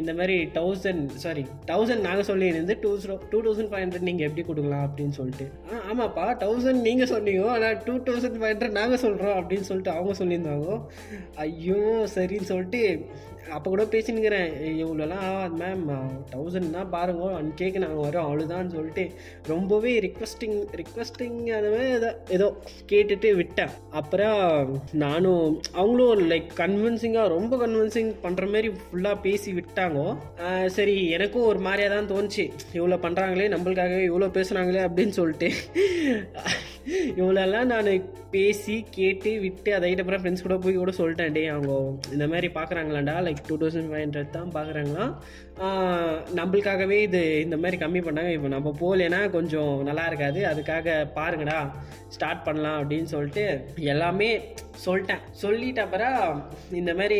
இந்த 0.00 0.12
மாதிரி 0.18 0.36
தௌசண்ட் 0.54 1.10
சாரி 1.24 1.42
தௌசண்ட் 1.70 2.06
நாங்கள் 2.06 2.28
சொல்லியிருந்து 2.28 2.74
two 2.82 2.90
two 3.32 3.40
thousand 3.46 3.70
five 3.72 3.82
hundred 3.84 4.06
நீங்கள் 4.08 4.26
எப்படி 4.28 4.44
கொடுக்கலாம் 4.46 4.86
அப்படின்னு 4.86 5.16
சொல்லிட்டு. 5.18 5.46
ஆ 5.70 5.80
ஆமாப்பா 5.90 6.24
தௌசண்ட் 6.44 6.80
நீங்கள் 6.88 7.10
சொன்னீங்க 7.14 7.42
ஆனால் 7.56 7.76
டூ 7.88 7.96
தௌசண்ட் 8.08 8.38
ஃபைவ் 8.38 8.52
ஹண்ட்ரட் 8.52 8.78
நாங்கள் 8.80 9.02
சொல்கிறோம் 9.04 9.36
அப்படின்னு 9.40 9.68
சொல்லிட்டு 9.70 9.94
அவங்க 9.96 10.14
சொல்லியிருந்தாங்க. 10.22 10.78
ஐயோ 11.46 11.82
சரின்னு 12.16 12.50
சொல்லிட்டு 12.52 12.82
அப்போ 13.56 13.66
கூட 13.72 13.84
பேசினுக்கிறேன். 13.94 14.50
இவ்வளோலாம் 14.82 15.24
ஆகாது 15.28 15.56
மேம் 15.62 15.84
தௌசண்ட் 16.32 16.74
தான் 16.76 16.90
பாருங்க. 16.94 17.22
ஒன் 17.38 17.50
கேக்கு 17.60 17.82
நாங்கள் 17.84 18.04
வரோம் 18.06 18.26
அவ்வளோதான்னு 18.28 18.74
சொல்லிட்டு 18.76 19.04
ரொம்பவே 19.52 19.92
ரிக்வஸ்டிங் 20.06 20.58
ரிக்வஸ்டிங் 20.80 21.38
அந்த 21.58 21.68
மாதிரி 21.74 21.88
ஏதோ 21.98 22.10
ஏதோ 22.36 22.48
கேட்டுட்டு 22.92 23.30
விட்டேன். 23.40 23.72
அப்புறம் 24.00 24.40
நானும் 25.04 25.46
அவங்களும் 25.80 26.26
லைக் 26.32 26.50
கன்வின்சிங்காக 26.62 27.34
ரொம்ப 27.36 27.56
கன்வின்சிங் 27.64 28.12
பண்ணுற 28.24 28.46
மாதிரி 28.54 28.70
ஃபுல்லாக 28.82 29.22
பேசி 29.26 29.52
விட்டாங்கோ. 29.58 30.06
சரி 30.78 30.96
எனக்கும் 31.18 31.48
ஒரு 31.52 31.62
மாதிரியாக 31.68 31.94
தான் 31.96 32.10
தோணுச்சு. 32.12 32.46
இவ்வளோ 32.78 32.98
பண்ணுறாங்களே 33.06 33.48
நம்மளுக்காகவே 33.54 34.04
இவ்வளோ 34.10 34.30
பேசுகிறாங்களே 34.38 34.84
அப்படின்னு 34.88 35.16
சொல்லிட்டு. 35.20 35.50
இவ்வளோலாம் 36.90 37.64
நான் 37.64 37.90
பேசி 38.30 38.84
கேட்டு 38.90 39.40
விட்டு 39.40 39.72
அதைட்டு 39.72 39.98
அப்புறம் 39.98 40.22
ஃப்ரெண்ட்ஸ் 40.22 40.42
கூட 40.42 40.56
போய் 40.56 40.74
கூட 40.74 40.90
சொல்லிட்டேன். 40.90 41.32
டே 41.32 41.46
அவங்க 41.46 41.72
இந்த 42.12 42.28
மாதிரி 42.28 42.46
பார்க்குறாங்களாண்டா 42.46 43.16
like 43.26 43.42
two 43.46 43.58
thousand 43.58 43.90
five 43.90 44.04
hundred 44.06 44.30
தான் 44.30 44.50
பார்க்குறாங்களாம் 44.54 45.12
நம்மளுக்காகவே 46.38 46.96
இது 47.06 47.20
இந்த 47.44 47.56
மாதிரி 47.62 47.76
கம்மி 47.82 48.00
பண்ணாங்க. 48.06 48.30
இப்போ 48.36 48.48
நம்ம 48.54 48.72
போகலனா 48.82 49.20
கொஞ்சம் 49.36 49.72
நல்லா 49.88 50.04
இருக்காது. 50.10 50.40
அதுக்காக 50.50 50.96
பாருங்கடா 51.18 51.58
ஸ்டார்ட் 52.14 52.44
பண்ணலாம் 52.46 52.78
அப்படின்னு 52.80 53.08
சொல்லிட்டு 53.12 53.44
எல்லாமே 53.92 54.28
சொல்லிட்டேன். 54.84 55.22
சொல்லிட்ட 55.42 55.80
அப்புறம் 55.86 56.18
இந்த 56.80 56.92
மாதிரி 56.98 57.18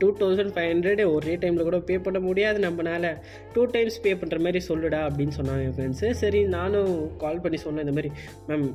டூ 0.00 0.08
தௌசண்ட் 0.20 0.52
ஃபைவ் 0.54 0.68
ஹண்ட்ரட் 0.72 1.02
ஒரே 1.14 1.34
டைமில் 1.42 1.68
கூட 1.68 1.78
பே 1.90 1.96
பண்ண 2.06 2.18
முடியாது. 2.28 2.58
நம்மளால 2.66 3.10
டூ 3.54 3.62
டைம்ஸ் 3.74 3.98
பே 4.04 4.12
பண்ணுற 4.20 4.38
மாதிரி 4.46 4.60
சொல்லுடா 4.70 5.00
அப்படின்னு 5.08 5.36
சொன்னாங்க 5.38 5.64
என் 5.68 5.76
ஃப்ரெண்ட்ஸு 5.78 6.10
சரி 6.22 6.40
நானும் 6.56 6.92
கால் 7.24 7.42
பண்ணி 7.46 7.60
சொன்னேன் 7.66 7.84
இந்த 7.86 7.96
மாதிரி 7.98 8.12
மேம் 8.48 8.66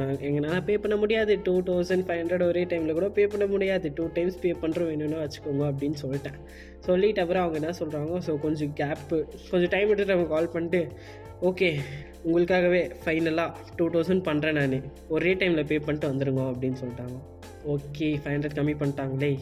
நான் 0.00 0.14
எங்களால் 0.28 0.66
பே 0.70 0.76
பண்ண 0.84 0.98
முடியாது. 1.04 1.34
டூ 1.48 1.56
தௌசண்ட் 1.70 2.06
ஃபைவ் 2.08 2.22
ஹண்ட்ரட் 2.22 2.46
ஒரே 2.50 2.64
டைமில் 2.72 2.98
கூட 3.00 3.10
பே 3.18 3.26
பண்ண 3.34 3.46
முடியாது. 3.54 3.92
டூ 4.00 4.06
டைம்ஸ் 4.18 4.40
பே 4.44 4.52
பண்ணுறோம் 4.64 4.90
வேணும்னு 4.92 5.22
வச்சுக்கோங்க 5.24 5.64
அப்படின்னு 5.72 5.98
சொல்லிட்டேன். 6.04 6.40
சொல்லிட்டு 6.80 7.20
அப்புறம் 7.20 7.42
அவங்க 7.42 7.58
என்ன 7.58 7.74
சொல்கிறாங்க 7.78 8.18
ஸோ 8.26 8.40
கொஞ்சம் 8.40 8.72
கேப்பு 8.80 9.16
கொஞ்சம் 9.50 9.68
டைம் 9.68 9.88
எடுத்துட்டு 9.88 10.12
அவங்க 10.12 10.34
கால் 10.34 10.48
பண்ணிட்டு 10.48 10.88
ஓகே 11.42 11.80
உங்களுக்காகவே 12.24 12.92
ஃபைனலாக 13.04 13.50
டூ 13.76 13.90
தௌசண்ட் 13.90 14.22
பண்ணுறேன் 14.28 14.52
நான். 14.52 14.82
ஒரே 15.08 15.34
டைமில் 15.34 15.66
பே 15.66 15.78
பண்ணிட்டு 15.78 16.10
வந்துடுங்க 16.12 16.42
அப்படின்னு 16.52 16.78
சொல்லிட்டாங்க. 16.82 17.16
ஓகே 17.66 18.08
ஃபைவ் 18.22 18.34
ஹண்ட்ரட் 18.36 18.56
கம்மி 18.58 18.74
பண்ணிட்டாங்களே. 18.82 19.38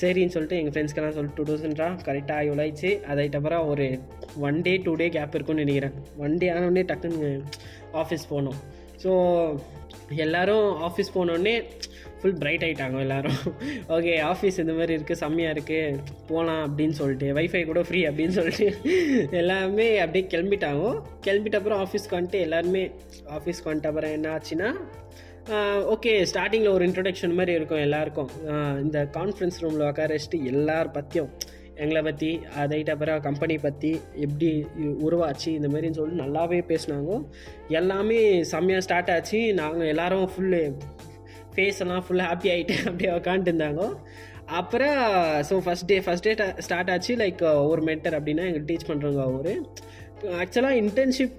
சரின்னு 0.00 0.26
சொல்லிட்டு 0.26 0.56
எங்கள் 0.56 0.74
ஃப்ரெண்ட்ஸ்க்கெல்லாம் 0.74 1.16
சொல்லிட்டு 1.16 1.38
டூ 1.38 1.52
தௌசண்ட்ரா 1.52 1.88
கரெக்டாக 2.06 2.46
இவ்வளோ 2.46 2.62
ஆயிடுச்சு 2.64 3.00
அதாயிட்ட 3.10 3.34
அப்புறம் 3.34 3.68
ஒரு 3.68 3.98
one 4.40 4.62
day 4.62 4.76
two 4.76 4.94
day 4.94 5.08
gap 5.08 5.34
இருக்கும்னு 5.34 5.64
நினைக்கிறேன். 5.64 5.94
ஒன் 6.18 6.36
டே 6.36 6.48
ஆனோடனே 6.48 6.84
டக்குன்னு 6.90 7.42
ஆஃபீஸ் 7.92 8.26
போனோம். 8.30 8.58
ஸோ 9.02 9.12
எல்லோரும் 10.16 10.68
ஆஃபீஸ் 10.88 11.14
போனோடனே 11.14 11.64
ஃபுல் 12.20 12.36
பிரைட் 12.42 12.64
ஆகிட்டாங்க 12.66 12.98
எல்லோரும். 13.06 13.40
ஓகே 13.96 14.12
ஆஃபீஸ் 14.30 14.60
இந்த 14.64 14.74
மாதிரி 14.78 14.94
இருக்குது 14.96 15.20
செம்மையாக 15.22 15.54
இருக்குது 15.56 15.98
போகலாம் 16.30 16.62
அப்படின்னு 16.66 16.96
சொல்லிட்டு 17.00 17.28
வைஃபை 17.38 17.62
கூட 17.70 17.82
ஃப்ரீ 17.88 18.02
அப்படின்னு 18.10 18.36
சொல்லிட்டு 18.38 18.68
எல்லாமே 19.42 19.88
அப்படியே 20.04 20.26
கிளம்பிட்டாங்க. 20.34 20.92
கிளம்பிட்ட 21.26 21.60
அப்புறம் 21.60 21.82
ஆஃபீஸ்க்கு 21.86 22.18
வந்துட்டு 22.18 22.44
எல்லாருமே 22.46 22.84
ஆஃபீஸ்க்கு 23.38 23.70
வந்துட்ட 23.70 23.92
அப்புறம் 23.92 24.14
என்ன 24.18 24.30
ஆச்சுன்னா 24.36 24.70
ஓகே 25.94 26.12
ஸ்டார்டிங்கில் 26.30 26.74
ஒரு 26.76 26.84
இன்ட்ரொடக்ஷன் 26.88 27.36
மாதிரி 27.40 27.52
இருக்கும் 27.58 27.82
எல்லாருக்கும். 27.88 28.30
இந்த 28.84 28.98
கான்ஃபரன்ஸ் 29.18 29.60
ரூமில் 29.64 29.84
உட்கார 29.90 30.14
வச்சுட்டு 30.16 30.38
எல்லார் 30.52 30.90
பற்றியும் 30.96 31.30
எங்களை 31.84 32.00
பற்றி 32.06 32.30
அதைட்ட 32.60 32.90
அப்புறம் 32.94 33.20
கம்பெனி 33.26 33.56
பற்றி 33.66 33.90
எப்படி 34.24 34.48
உருவாச்சு 35.06 35.48
இந்த 35.58 35.68
மாதிரின்னு 35.72 35.98
சொல்லிட்டு 35.98 36.22
நல்லாவே 36.24 36.60
பேசினாங்க. 36.70 37.18
எல்லாமே 37.80 38.18
செம்மையாக 38.52 38.84
ஸ்டார்ட் 38.86 39.12
ஆச்சு. 39.14 39.40
நாங்கள் 39.60 39.90
எல்லோரும் 39.92 40.30
ஃபுல்லு 40.34 40.62
ஃபேஸ் 41.56 41.82
எல்லாம் 41.84 42.04
ஃபுல் 42.06 42.24
ஹாப்பி 42.28 42.48
ஆகிட்டு 42.54 42.76
அப்படியே 42.88 43.10
உக்காந்துட்டு 43.18 43.52
இருந்தாங்க. 43.52 43.84
அப்புறம் 44.60 44.98
so 45.48 45.54
first 45.66 45.88
day 45.90 45.96
first 46.06 46.26
day 46.26 46.32
start 46.66 46.90
ஆச்சு 46.94 47.14
லைக் 47.22 47.40
ஒரு 47.72 47.82
மென்டர் 47.88 48.16
அப்படின்னா 48.18 48.44
எங்களுக்கு 48.48 48.70
டீச் 48.72 48.88
பண்ணுறவங்க 48.90 49.22
அவர். 49.28 49.52
ஆக்சுவலாக 50.42 50.80
இன்டர்ன்ஷிப் 50.82 51.38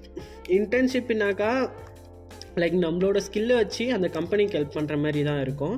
இன்டர்ன்ஷிப்னாக்கா 0.58 1.52
லைக் 2.62 2.76
நம்மளோட 2.84 3.18
ஸ்கில்லை 3.28 3.56
வச்சு 3.62 3.86
அந்த 3.96 4.08
கம்பெனிக்கு 4.18 4.58
ஹெல்ப் 4.58 4.78
பண்ணுற 4.78 4.96
மாதிரி 5.04 5.22
தான் 5.30 5.42
இருக்கும். 5.46 5.76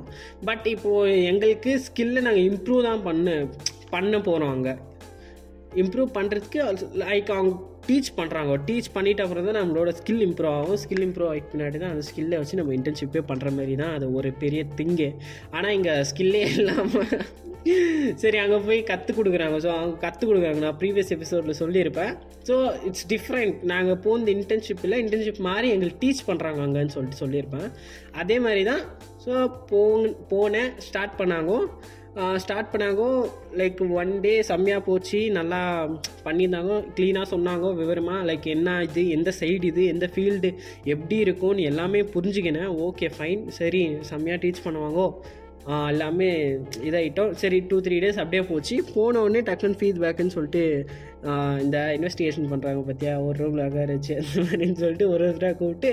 பட் 0.48 0.66
இப்போது 0.74 1.16
எங்களுக்கு 1.30 1.72
ஸ்கில்லை 1.86 2.20
நாங்கள் 2.26 2.46
இம்ப்ரூவ் 2.50 2.86
தான் 2.88 3.02
பண்ண 3.08 3.34
பண்ண 3.94 4.18
போகிறோம் 4.28 4.52
அங்கே. 4.56 4.74
இம்ப்ரூவ் 5.82 6.08
பண்ணுறதுக்கு 6.18 6.60
லைக் 7.02 7.30
அவங்க 7.36 7.52
டீச் 7.88 8.10
பண்ணுறாங்க 8.18 8.54
டீச் 8.68 8.88
பண்ணிட்ட 8.96 9.24
அப்புறம் 9.26 9.46
தான் 9.48 9.58
நம்மளோட 9.60 9.90
ஸ்கில் 10.00 10.24
இம்ப்ரூவ் 10.28 10.54
ஆகும். 10.60 10.80
ஸ்கில் 10.82 11.04
இம்ப்ரூவ் 11.06 11.30
ஆகிட்டு 11.32 11.52
பின்னாடி 11.52 11.76
தான் 11.82 11.92
அந்த 11.94 12.04
ஸ்கில்லை 12.08 12.38
வச்சு 12.40 12.60
நம்ம 12.60 12.74
இன்டர்ன்ஷிப்பே 12.78 13.22
பண்ணுற 13.30 13.50
மாதிரி 13.58 13.76
தான் 13.82 13.94
அது 13.98 14.08
ஒரு 14.20 14.30
பெரிய 14.42 14.62
திங்கு 14.80 15.10
ஆனால் 15.56 15.74
இங்கே 15.78 15.94
ஸ்கில்லே 16.10 16.42
இல்லாமல் 16.56 17.14
சரி 18.20 18.36
அங்கே 18.42 18.58
போய் 18.66 18.78
கற்றுக் 18.90 19.18
கொடுக்குறாங்க. 19.18 19.56
ஸோ 19.64 19.68
அவங்க 19.78 19.96
கற்றுக் 20.04 20.28
கொடுக்குறாங்க. 20.30 20.60
நான் 20.64 20.78
ப்ரீவியஸ் 20.82 21.12
எபிசோடில் 21.16 21.58
சொல்லியிருப்பேன். 21.60 22.12
ஸோ 22.48 22.54
இட்ஸ் 22.88 23.06
டிஃப்ரெண்ட் 23.12 23.56
நாங்கள் 23.72 23.98
போந்த 24.04 24.30
இன்டர்ன்ஷிப்பில் 24.36 24.96
இன்டர்ன்ஷிப் 25.02 25.40
மாதிரி 25.48 25.68
எங்களுக்கு 25.74 26.00
டீச் 26.04 26.22
பண்ணுறாங்க 26.28 26.60
அங்கேன்னு 26.66 26.94
சொல்லிட்டு 26.96 27.22
சொல்லியிருப்பேன். 27.24 27.68
அதே 28.22 28.36
மாதிரி 28.46 28.62
தான் 28.70 28.82
ஸோ 29.24 29.32
போ 29.70 29.80
போனேன் 30.32 30.70
ஸ்டார்ட் 30.86 31.18
பண்ணாங்க. 31.20 31.52
ஸ்டார்ட் 32.42 32.70
பண்ணாங்க. 32.72 33.02
லைக் 33.60 33.80
ஒன் 34.00 34.12
டே 34.24 34.32
செம்மையாக 34.50 34.82
போச்சு. 34.88 35.20
நல்லா 35.38 35.60
பண்ணியிருந்தாங்க. 36.26 36.76
க்ளீனாக 36.96 37.32
சொன்னாங்க. 37.34 37.66
விவரமாக 37.80 38.26
லைக் 38.30 38.46
என்ன 38.54 38.78
இது 38.88 39.04
எந்த 39.16 39.32
சைடு 39.40 39.68
இது 39.72 39.84
எந்த 39.94 40.08
ஃபீல்டு 40.14 40.50
எப்படி 40.94 41.18
இருக்கும்னு 41.26 41.68
எல்லாமே 41.72 42.02
புரிஞ்சுக்கினேன். 42.14 42.72
ஓகே 42.88 43.08
ஃபைன் 43.18 43.44
சரி 43.60 43.82
செம்மையாக 44.10 44.42
டீச் 44.44 44.66
பண்ணுவாங்கோ. 44.66 45.06
எல்லாமே 45.92 46.28
இதாகிட்டோம் 46.88 47.32
சரி 47.40 47.58
டூ 47.70 47.78
த்ரீ 47.86 47.96
டேஸ் 48.02 48.20
அப்படியே 48.22 48.42
போச்சு. 48.50 48.76
போனோடனே 48.94 49.40
டக்குன்னு 49.48 49.78
ஃபீட்பேக்குன்னு 49.80 50.34
சொல்லிட்டு 50.36 50.62
இந்த 51.64 51.78
இன்வெஸ்டிகேஷன் 51.96 52.50
பண்ணுறாங்க 52.52 52.82
பார்த்தியா 52.86 53.14
ஒரு 53.24 53.36
ரூமில் 53.42 53.64
உட்காரச்சு 53.66 54.14
அந்த 54.20 54.44
மாதிரின்னு 54.44 54.80
சொல்லிட்டு 54.82 55.08
ஒரு 55.14 55.24
ஒருத்தராக 55.26 55.58
கூப்பிட்டு 55.60 55.92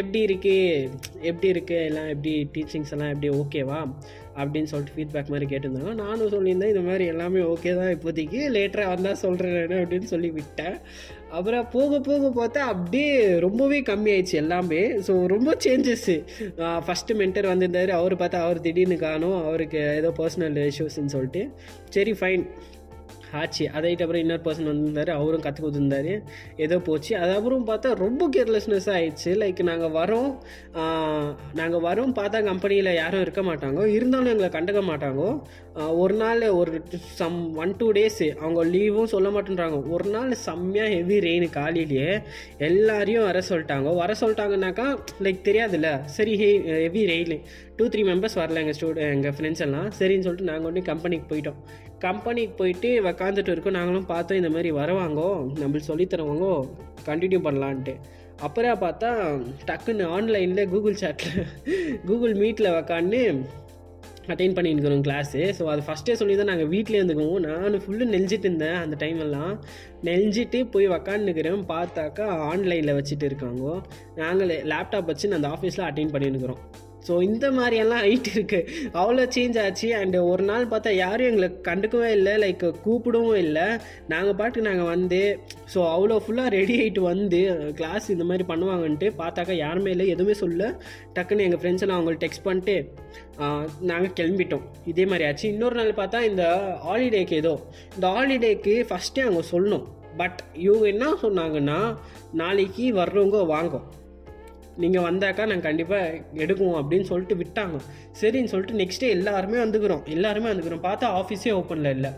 எப்படி 0.00 0.20
இருக்குது 0.28 0.90
எப்படி 1.30 1.50
இருக்குது 1.54 1.86
எல்லாம் 1.88 2.10
எப்படி 2.14 2.34
டீச்சிங்ஸ் 2.54 2.94
எல்லாம் 2.96 3.12
எப்படி 3.14 3.30
ஓகேவா 3.40 3.80
அப்படின்னு 4.40 4.70
சொல்லிட்டு 4.70 4.96
ஃபீட்பேக் 4.96 5.32
மாதிரி 5.32 5.46
கேட்டிருந்தாங்க. 5.52 5.92
நானும் 6.04 6.32
சொல்லியிருந்தேன் 6.34 6.72
இந்த 6.74 6.84
மாதிரி 6.88 7.04
எல்லாமே 7.12 7.42
ஓகே 7.52 7.74
தான் 7.80 7.92
இப்போதைக்கு. 7.96 8.40
லேட்டராக 8.56 8.92
வந்தால் 8.94 9.20
சொல்கிறேன் 9.24 9.76
அப்படின்னு 9.82 10.08
சொல்லி 10.14 10.30
விட்டேன். 10.38 10.78
அப்புறம் 11.36 11.64
போக 11.74 11.98
போக 12.08 12.28
பார்த்தா 12.38 12.60
அப்படியே 12.72 13.14
ரொம்பவே 13.46 13.78
கம்மியாயிடுச்சு 13.90 14.36
எல்லாமே. 14.42 14.82
ஸோ 15.06 15.12
ரொம்ப 15.34 15.56
சேஞ்சஸ்ஸு 15.64 16.16
ஃபஸ்ட்டு 16.86 17.18
மென்டர் 17.22 17.50
வந்திருந்தார். 17.52 17.92
அவர் 18.00 18.14
பார்த்தா 18.22 18.40
அவர் 18.46 18.64
திடீர்னு 18.66 18.98
காணும். 19.06 19.38
அவருக்கு 19.48 19.80
ஏதோ 20.00 20.12
பர்சனல் 20.20 20.58
இஷ்யூஸ்ன்னு 20.70 21.14
சொல்லிட்டு. 21.16 21.42
சரி 21.96 22.14
ஃபைன் 22.20 22.44
ஆச்சு. 23.32 23.64
அதைட்டு 23.76 24.04
அப்புறம் 24.06 24.22
இன்னொரு 24.22 24.44
பர்சன் 24.44 24.70
வந்திருந்தார். 24.70 25.10
அவரும் 25.18 25.40
கற்றுக் 25.40 25.66
கொடுத்துருந்தாரு. 25.66 26.14
ஏதோ 26.56 26.78
போச்சு. 26.78 27.12
அதுக்கப்புறம் 27.16 27.66
பார்த்தா 27.66 27.94
ரொம்ப 28.04 28.28
கேர்லெஸ்னஸ் 28.36 28.88
ஆகிடுச்சு 28.96 29.32
லைக் 29.42 29.62
நாங்கள் 29.70 29.94
வரோம். 30.00 30.30
நாங்கள் 31.60 31.84
வரோம் 31.88 32.14
பார்த்தா 32.20 32.44
கம்பெனியில் 32.50 32.92
யாரும் 32.94 33.24
இருக்க 33.26 33.42
மாட்டாங்க. 33.42 33.84
இருந்தாலும் 33.98 34.32
எங்களை 34.34 34.50
கண்டுக்க 34.56 34.82
மாட்டாங்க. 34.90 35.24
ஒரு 36.02 36.14
நாள் 36.14 36.42
ஒரு 36.48 36.82
சம் 37.20 37.38
ஒன் 37.62 37.74
டூ 37.78 37.92
டேஸு 37.92 38.28
அவங்க 38.34 38.64
லீவும் 38.64 39.12
சொல்ல 39.14 39.28
மாட்டேன்றாங்க. 39.28 39.78
ஒரு 39.90 40.10
நாள் 40.10 40.32
செம்மையாக 40.34 40.92
ஹெவி 40.94 41.18
ரெயின் 41.18 41.50
காலையிலேயே 41.50 42.18
எல்லாரையும் 42.58 43.24
வர 43.24 43.42
சொல்லிட்டாங்க. 43.48 43.94
வர 43.94 44.14
சொல்லிட்டாங்கனாக்கா 44.20 44.86
லைக் 45.24 45.46
தெரியாதுல்ல. 45.48 46.04
சரி 46.04 46.36
hey 46.36 46.50
heavy 46.66 47.04
rain 47.06 47.40
two 47.76 47.86
three 47.86 48.02
members 48.08 48.38
வரல 48.40 48.60
எங்கள் 48.62 48.76
ஸ்டூடெண்ட் 48.78 49.12
எங்கள் 49.16 49.34
ஃப்ரெண்ட்ஸ் 49.38 49.64
எல்லாம். 49.66 49.88
சரின்னு 49.98 50.26
சொல்லிட்டு 50.26 50.50
நாங்கள் 50.50 50.68
ஒன்று 50.68 50.82
கம்பெனிக்கு 50.82 51.26
போயிட்டோம். 51.32 51.58
கம்பெனிக்கு 52.04 52.54
போயிட்டு 52.58 52.88
உக்காந்துட்டு 53.10 53.52
இருக்கோம். 53.54 53.76
நாங்களும் 53.78 54.08
பார்த்தோம் 54.12 54.40
இந்த 54.40 54.50
மாதிரி 54.54 54.70
வரவாங்கோ 54.80 55.28
நம்மளுக்கு 55.60 55.90
சொல்லித்தருவாங்கோ 55.90 56.54
கண்டினியூ 57.08 57.40
பண்ணலான்ட்டு. 57.46 57.94
அப்புறம் 58.46 58.80
பார்த்தா 58.82 59.10
டக்குன்னு 59.68 60.06
ஆன்லைனில் 60.16 60.68
கூகுள் 60.72 60.98
சாட்டில் 61.02 61.38
கூகுள் 62.08 62.34
மீட்டில் 62.42 62.74
உக்காந்து 62.80 63.20
அட்டைன் 64.32 64.54
பண்ணியிருக்கிறோம் 64.56 65.02
கிளாஸு 65.06 65.40
ஸோ 65.58 65.64
அது 65.72 65.82
ஃபஸ்ட்டே 65.86 66.14
சொல்லி 66.20 66.34
தான் 66.36 66.50
நாங்கள் 66.50 66.70
வீட்டிலே 66.72 67.00
இருந்துக்குவோம் 67.00 67.44
நான் 67.46 67.82
ஃபுல்லு 67.84 68.06
நெஞ்சிட்டு 68.14 68.46
இருந்தேன் 68.48 68.78
அந்த 68.82 68.96
டைமெல்லாம் 69.02 69.52
நெஞ்சிட்டு 70.08 70.60
போய் 70.72 70.88
உக்காந்துக்கிறேன் 70.88 71.62
பார்த்தாக்கா 71.72 72.26
ஆன்லைனில் 72.50 72.96
வச்சுட்டு 72.98 73.28
இருக்காங்க. 73.30 73.64
நாங்கள் 74.22 74.52
லேப்டாப் 74.72 75.10
வச்சு 75.12 75.30
நான் 75.30 75.40
அந்த 75.40 75.52
ஆஃபீஸில் 75.56 75.86
அட்டைன் 75.88 76.12
பண்ணியிருக்கிறோம் 76.16 76.62
ஸோ 77.06 77.14
இந்த 77.28 77.46
மாதிரியெல்லாம் 77.58 78.02
ஆகிட்டு 78.06 78.30
இருக்குது 78.36 78.68
அவ்வளோ 79.00 79.24
சேஞ்ச் 79.36 79.58
ஆச்சு. 79.64 79.88
அண்டு 80.00 80.18
ஒரு 80.32 80.44
நாள் 80.50 80.70
பார்த்தா 80.72 80.90
யாரும் 81.04 81.28
எங்களை 81.30 81.48
கண்டுக்கவே 81.68 82.10
இல்லை. 82.18 82.34
லைக் 82.44 82.64
கூப்பிடவும் 82.86 83.40
இல்லை. 83.44 83.66
நாங்கள் 84.12 84.38
பாட்டுக்கு 84.40 84.68
நாங்கள் 84.70 84.90
வந்து 84.94 85.20
ஸோ 85.74 85.80
அவ்வளோ 85.94 86.18
ஃபுல்லாக 86.24 86.54
ரெடி 86.58 86.76
ஆகிட்டு 86.82 87.02
வந்து 87.12 87.40
கிளாஸ் 87.80 88.06
இந்த 88.16 88.26
மாதிரி 88.30 88.46
பண்ணுவாங்கன்ட்டு 88.52 89.08
பார்த்தாக்கா 89.22 89.56
யாருமே 89.64 89.92
இல்லை. 89.96 90.06
எதுவுமே 90.14 90.36
சொல்ல. 90.42 90.70
டக்குன்னு 91.18 91.46
எங்கள் 91.48 91.62
ஃப்ரெண்ட்ஸ் 91.62 91.84
எல்லாம் 91.86 91.98
அவங்களுக்கு 92.00 92.24
டெக்ஸ்ட் 92.24 92.46
பண்ணிட்டு 92.48 92.76
நாங்கள் 93.90 94.16
கிளம்பிட்டோம். 94.18 94.64
இதே 94.92 95.04
மாதிரி 95.10 95.26
ஆச்சு. 95.28 95.46
இன்னொரு 95.54 95.76
நாள் 95.80 95.98
பார்த்தா 96.00 96.20
இந்த 96.30 96.44
ஹாலிடேக்கு 96.86 97.36
ஏதோ 97.42 97.54
இந்த 97.96 98.06
ஹாலிடேக்கு 98.16 98.74
ஃபஸ்ட்டே 98.90 99.24
அவங்க 99.26 99.44
சொல்லணும். 99.52 99.86
பட் 100.20 100.38
இவங்க 100.66 100.84
என்ன 100.94 101.06
சொன்னாங்கன்னா 101.22 101.78
நாளைக்கு 102.40 102.84
வர்றவங்க 102.98 103.40
வாங்கும் 103.54 103.86
நீங்கள் 104.76 105.02
வந்தாக்கா 105.02 105.44
நாங்கள் 105.50 105.66
கண்டிப்பாக 105.68 106.20
எடுக்குவோம் 106.34 106.78
அப்படின்னு 106.80 107.08
சொல்லிட்டு 107.10 107.36
விட்டாங்க. 107.36 107.76
சரின்னு 108.20 108.52
சொல்லிட்டு 108.52 108.80
நெக்ஸ்ட் 108.82 109.02
டே 109.04 109.08
எல்லாருமே 109.08 109.58
வந்துக்கிறோம். 109.58 110.02
எல்லாருமே 110.04 110.50
வந்துக்கிறோம். 110.50 110.84
பார்த்தா 110.88 111.08
ஆஃபீஸே 111.20 111.52
ஓப்பனில் 111.60 111.90
இல்லை. 111.90 112.10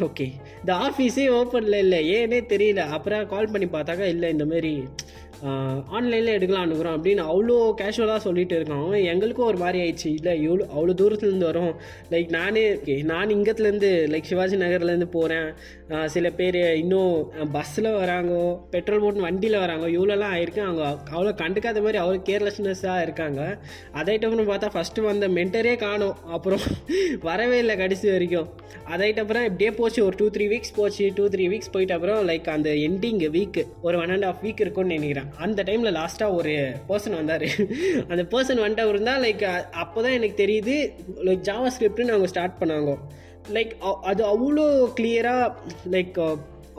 ஓகே 0.00 0.26
இந்த 0.60 0.72
ஆஃபீஸே 0.86 1.26
ஓப்பனில் 1.40 1.78
இல்லை. 1.84 2.00
ஏன்னே 2.14 2.40
தெரியல. 2.54 2.82
அப்புறம் 2.96 3.28
கால் 3.28 3.52
பண்ணி 3.52 3.66
பார்த்தாக்கா 3.66 4.06
இல்லை 4.14 4.30
இந்த 4.30 4.44
மாதிரி 4.44 4.72
ஆன்லைனில் 5.42 6.32
எடுக்கலாம் 6.32 6.64
அனுப்புகிறோம் 6.64 6.94
அப்படின்னு 6.94 7.22
அவ்வளோ 7.32 7.56
கேஷுவலாக 7.80 8.16
சொல்லிட்டு 8.16 8.54
இருக்கோம். 8.56 8.92
எங்களுக்கும் 8.92 9.46
ஒரு 9.46 9.56
மாதிரி 9.56 9.78
ஆயிடுச்சு. 9.82 10.06
இல்லை 10.06 10.34
இவ்வளோ 10.48 10.64
அவ்வளோ 10.76 10.94
தூரத்துலேருந்து 11.00 11.48
வரும். 11.50 11.74
லைக் 12.10 12.28
நானே 12.28 12.64
நான் 13.02 13.28
இங்கத்துலேருந்து 13.28 13.90
லைக் 14.12 14.28
சிவாஜி 14.30 14.56
நகர்லேருந்து 14.56 15.08
போகிறேன் 15.16 15.48
சில 16.06 16.30
பேர் 16.30 16.60
இன்னும் 16.76 17.30
பஸ்ஸில் 17.52 17.84
வராங்கோ 17.84 18.58
பெட்ரோல் 18.70 19.00
போட்டு 19.00 19.20
வண்டியில் 19.20 19.58
வராங்க 19.58 19.86
இவ்வளோலாம் 19.88 20.34
ஆயிருக்கு 20.34 20.60
அவங்க 20.68 20.84
அவ்வளோ 21.16 21.32
கண்டுக்காத 21.42 21.82
மாதிரி 21.82 21.98
அவ்வளோ 22.02 22.20
கேர்லெஸ்னஸ்ஸாக 22.30 23.02
இருக்காங்க. 23.02 23.58
அதைட்டப்புறம் 23.94 24.50
பார்த்தா 24.52 24.68
ஃபஸ்ட்டு 24.76 25.00
வந்த 25.00 25.28
மென்டரே 25.28 25.76
காணும். 25.76 26.16
அப்புறம் 26.26 26.60
வரவே 27.28 27.58
இல்லை 27.58 27.76
கடைசி 27.76 28.10
வரைக்கும். 28.10 28.48
அதைட்டப்புறம் 28.96 29.44
இப்படியே 29.44 29.70
போச்சு. 29.70 30.04
ஒரு 30.04 30.14
டூ 30.16 30.28
த்ரீ 30.30 30.46
வீக்ஸ் 30.54 30.76
போச்சு. 30.76 31.10
டூ 31.14 31.24
த்ரீ 31.28 31.46
வீக்ஸ் 31.54 31.72
போயிட்ட 31.72 31.92
அப்புறம் 31.92 32.28
லைக் 32.28 32.48
அந்த 32.56 32.70
எண்டிங் 32.86 33.22
வீக் 33.36 33.60
ஒரு 33.82 33.98
ஒன் 33.98 34.10
அண்ட் 34.10 34.24
ஆஃப் 34.24 34.42
வீக் 34.44 34.64
இருக்கும்னு 34.66 34.98
நினைக்கிறேன். 34.98 35.29
அந்த 35.46 35.62
டைமில் 35.68 35.96
லாஸ்ட்டாக 35.98 36.38
ஒரு 36.40 36.54
பர்சன் 36.90 37.18
வந்தார். 37.20 37.46
அந்த 38.12 38.22
பர்சன் 38.34 38.62
வந்துட்டு 38.64 38.92
இருந்தால் 38.94 39.24
லைக் 39.26 39.44
அப்போ 39.84 39.98
தான் 40.06 40.16
எனக்கு 40.18 40.38
தெரியுது 40.44 40.76
லைக் 41.28 41.48
ஜாவா 41.50 41.72
ஸ்கிரிப்ட்னு 41.76 42.14
அவங்க 42.16 42.30
ஸ்டார்ட் 42.34 42.60
பண்ணாங்க. 42.62 42.94
லைக் 43.56 43.74
அது 44.12 44.22
அவ்வளோ 44.34 44.64
கிளியராக 45.00 45.52
லைக் 45.96 46.18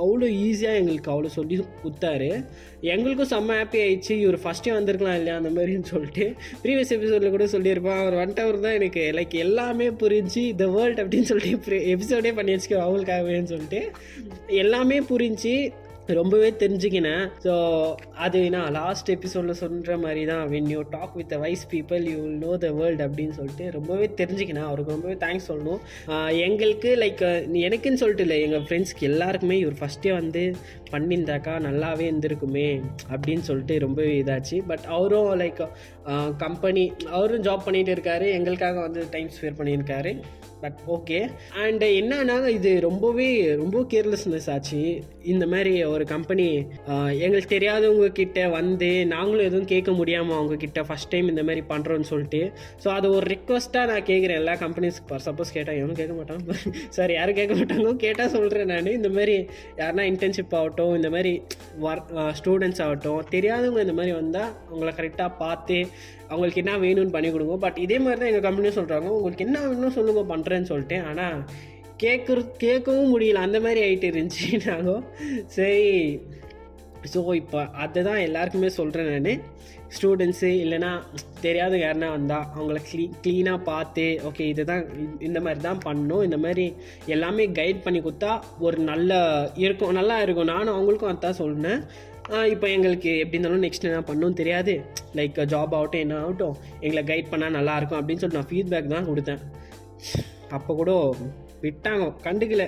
அவ்வளோ 0.03 0.27
ஈஸியாக 0.45 0.79
எங்களுக்கு 0.81 1.09
அவ்வளோ 1.13 1.29
சொல்லி 1.35 1.55
கொடுத்தாரு. 1.81 2.29
எங்களுக்கும் 2.93 3.29
செம்ம 3.33 3.57
ஹாப்பி 3.59 3.79
ஆயிடுச்சு. 3.81 4.13
இவர் 4.23 4.37
ஃபஸ்ட்டே 4.43 4.71
வந்திருக்கலாம் 4.75 5.17
இல்லையா 5.17 5.35
அந்த 5.39 5.49
மாதிரின்னு 5.55 5.89
சொல்லிட்டு. 5.91 6.25
ப்ரீவியஸ் 6.63 6.93
எபிசோடில் 6.95 7.35
கூட 7.35 7.45
சொல்லியிருப்பான். 7.53 7.99
அவர் 8.03 8.15
வந்துட்டவர் 8.21 8.57
தான் 8.65 8.77
எனக்கு 8.79 9.03
லைக் 9.17 9.35
எல்லாமே 9.45 9.87
புரிஞ்சு 10.03 10.43
த 10.61 10.67
வேர்ல்ட் 10.77 11.01
அப்படின்னு 11.03 11.29
சொல்லிட்டு 11.31 11.79
எபிசோடே 11.93 12.33
பண்ணி 12.39 12.55
வச்சுக்கோ 12.55 12.81
அவங்களுக்காகவேன்னு 12.85 13.51
சொல்லிட்டு 13.53 13.81
எல்லாமே 14.63 14.99
புரிஞ்சு 15.11 15.55
ரொம்பவே 16.19 16.49
தெரிஞ்சுக்கினேன். 16.63 17.23
ஸோ 17.45 17.53
அது 18.25 18.39
நான் 18.55 18.75
லாஸ்ட் 18.79 19.09
எபிசோடில் 19.15 19.59
சொல்கிற 19.61 19.95
மாதிரி 20.03 20.23
தான் 20.31 20.43
when 20.53 20.69
you 20.73 20.81
talk 20.95 21.15
with 21.19 21.35
wise 21.43 21.65
people 21.73 22.03
you 22.11 22.17
will 22.23 22.41
know 22.45 22.53
the 22.65 22.69
world 22.79 23.05
அப்படின்னு 23.07 23.37
சொல்லிட்டு 23.39 23.67
ரொம்பவே 23.77 24.07
தெரிஞ்சுக்கினேன். 24.21 24.67
அவருக்கு 24.69 24.95
ரொம்பவே 24.95 25.15
தேங்க்ஸ் 25.25 25.49
சொல்லணும். 25.51 25.81
எங்களுக்கு 26.47 26.91
லைக் 27.03 27.23
எனக்குன்னு 27.67 28.01
சொல்லிட்டு 28.03 28.25
இல்லை. 28.27 28.39
எங்கள் 28.47 28.65
ஃப்ரெண்ட்ஸ்க்கு 28.67 29.09
எல்லாருக்குமே 29.11 29.57
இவர் 29.63 29.79
ஃபஸ்ட்டே 29.81 30.13
வந்து 30.19 30.43
பண்ணியிருந்தாக்கா 30.93 31.55
நல்லாவே 31.67 32.05
இருந்திருக்குமே 32.11 32.69
அப்படின்னு 33.13 33.43
சொல்லிட்டு 33.49 33.75
ரொம்பவே 33.85 34.13
இதாச்சு. 34.21 34.57
பட் 34.71 34.85
அவரும் 34.97 35.31
லைக் 35.43 35.61
கம்பெனி 36.45 36.83
அவரும் 37.17 37.43
ஜாப் 37.47 37.65
பண்ணிகிட்டு 37.65 37.93
இருக்காரு. 37.95 38.27
எங்களுக்காக 38.37 38.79
வந்து 38.87 39.01
டைம் 39.15 39.29
ஸ்பேர் 39.35 39.59
பண்ணியிருக்காரு. 39.59 40.11
பட் 40.63 40.79
ஓகே 40.95 41.19
அண்ட் 41.63 41.83
என்னன்னா 41.99 42.35
இது 42.55 42.71
ரொம்பவே 42.87 43.27
ரொம்ப 43.61 43.77
கேர்லெஸ்னஸ் 43.93 44.49
ஆச்சு. 44.55 44.81
இந்த 45.31 45.45
மாதிரி 45.53 45.71
ஒரு 45.93 46.00
கம்பெனி 46.05 46.45
எங்களுக்கு 47.25 47.49
தெரியாதவங்க 47.53 48.07
கிட்ட 48.19 48.47
வந்து 48.49 48.89
நாங்களும் 49.05 49.47
எதுவும் 49.49 49.69
கேட்க 49.71 49.91
முடியாமல் 49.91 50.37
அவங்க 50.37 50.55
கிட்ட 50.63 50.81
ஃபஸ்ட் 50.87 51.11
டைம் 51.13 51.27
இந்த 51.27 51.43
மாதிரி 51.47 51.61
பண்ணுறோன்னு 51.71 52.07
சொல்லிட்டு 52.11 52.41
ஸோ 52.83 52.87
அது 52.97 53.07
ஒரு 53.17 53.25
ரிக்வஸ்ட்டாக 53.33 53.89
நான் 53.91 54.07
கேட்குறேன். 54.09 54.39
எல்லா 54.41 54.55
கம்பெனிஸ்க்கு 54.63 55.19
சப்போஸ் 55.27 55.53
கேட்டால் 55.57 55.79
எவனும் 55.81 55.99
கேட்க 56.01 56.13
மாட்டான். 56.13 56.43
சார் 56.97 57.13
யாரும் 57.17 57.37
கேட்க 57.39 57.53
மாட்டாங்க 57.59 57.95
கேட்டால் 58.05 58.33
சொல்கிறேன் 58.35 58.71
நான். 58.73 58.91
இந்த 58.99 59.11
மாதிரி 59.17 59.35
யாருன்னா 59.81 60.05
இன்டர்ன்ஷிப் 60.11 60.55
ஆகட்டும் 60.59 60.95
இந்த 60.99 61.11
மாதிரி 61.15 61.33
ஒர்க் 61.87 62.11
ஸ்டூடெண்ட்ஸ் 62.39 62.83
ஆகட்டும் 62.85 63.21
தெரியாதவங்க 63.35 63.85
இந்த 63.87 63.95
மாதிரி 63.99 64.13
வந்தால் 64.21 64.51
அவங்கள 64.69 64.93
கரெக்டாக 64.99 65.31
பார்த்து 65.43 65.79
அவங்களுக்கு 66.31 66.61
என்ன 66.63 66.77
வேணும்னு 66.85 67.15
பண்ணி 67.15 67.29
கொடுங்க. 67.31 67.57
பட் 67.65 67.77
இதே 67.85 67.99
மாதிரி 67.99 68.19
தான் 68.21 68.31
எங்கள் 68.31 68.47
கம்பெனியும் 68.47 68.79
சொல்கிறாங்க 68.79 69.09
உங்களுக்கு 69.17 69.45
என்ன 69.47 69.57
வேணும்னு 69.65 69.97
சொல்லுங்க 69.97 70.23
பண்ணுறேன்னு 70.33 70.69
சொல்லிட்டு 70.71 70.99
ஆனால் 71.09 71.37
கேட்குற 72.03 72.39
கேட்கவும் 72.63 73.11
முடியல. 73.13 73.45
அந்த 73.47 73.59
மாதிரி 73.65 73.81
ஆகிட்டு 73.87 74.09
இருந்துச்சு 74.11 74.45
நாங்கள் 74.67 75.03
சரி. 75.55 75.89
ஸோ 77.13 77.19
இப்போ 77.41 77.59
அதை 77.83 77.99
தான் 78.07 78.23
எல்லாருக்குமே 78.27 78.69
சொல்கிறேன் 78.79 79.11
நான். 79.27 79.43
ஸ்டூடெண்ட்ஸு 79.95 80.49
இல்லைனா 80.63 80.89
தெரியாத 81.45 81.73
யாருனா 81.81 82.09
வந்தால் 82.15 82.45
அவங்கள 82.53 82.79
க்ளீ 82.89 83.05
க்ளீனாக 83.23 83.59
பார்த்து 83.69 84.05
ஓகே 84.27 84.43
இது 84.51 84.63
தான் 84.69 84.83
இந்த 85.27 85.39
மாதிரி 85.45 85.61
தான் 85.67 85.81
பண்ணணும். 85.87 86.23
இந்த 86.27 86.37
மாதிரி 86.45 86.65
எல்லாமே 87.15 87.45
கைட் 87.59 87.83
பண்ணி 87.85 87.99
கொடுத்தா 88.05 88.31
ஒரு 88.65 88.77
நல்ல 88.91 89.11
இருக்கும் 89.65 89.97
நல்லா 89.99 90.17
இருக்கும். 90.25 90.51
நானும் 90.53 90.75
அவங்களுக்கும் 90.75 91.13
அதான் 91.13 91.39
சொன்னேன் 91.43 91.81
இப்போ 92.53 92.67
எங்களுக்கு 92.75 93.11
எப்படி 93.21 93.37
இருந்தாலும் 93.37 93.65
நெக்ஸ்ட் 93.65 93.87
என்ன 93.89 94.01
பண்ணணும் 94.09 94.39
தெரியாது. 94.41 94.73
லைக் 95.19 95.39
ஜாப் 95.53 95.73
ஆகட்டும் 95.77 96.03
என்ன 96.05 96.19
ஆகட்டும் 96.23 96.55
எங்களை 96.85 97.03
கைட் 97.11 97.31
பண்ணால் 97.31 97.57
நல்லாயிருக்கும் 97.59 97.99
அப்படின்னு 97.99 98.21
சொல்லிட்டு 98.23 98.41
நான் 98.41 98.51
ஃபீட்பேக் 98.51 98.93
தான் 98.95 99.09
கொடுத்தேன். 99.09 99.41
அப்போ 100.57 100.71
கூட 100.81 100.91
விட்டாங்க 101.65 102.13
கண்டுக்கல. 102.27 102.65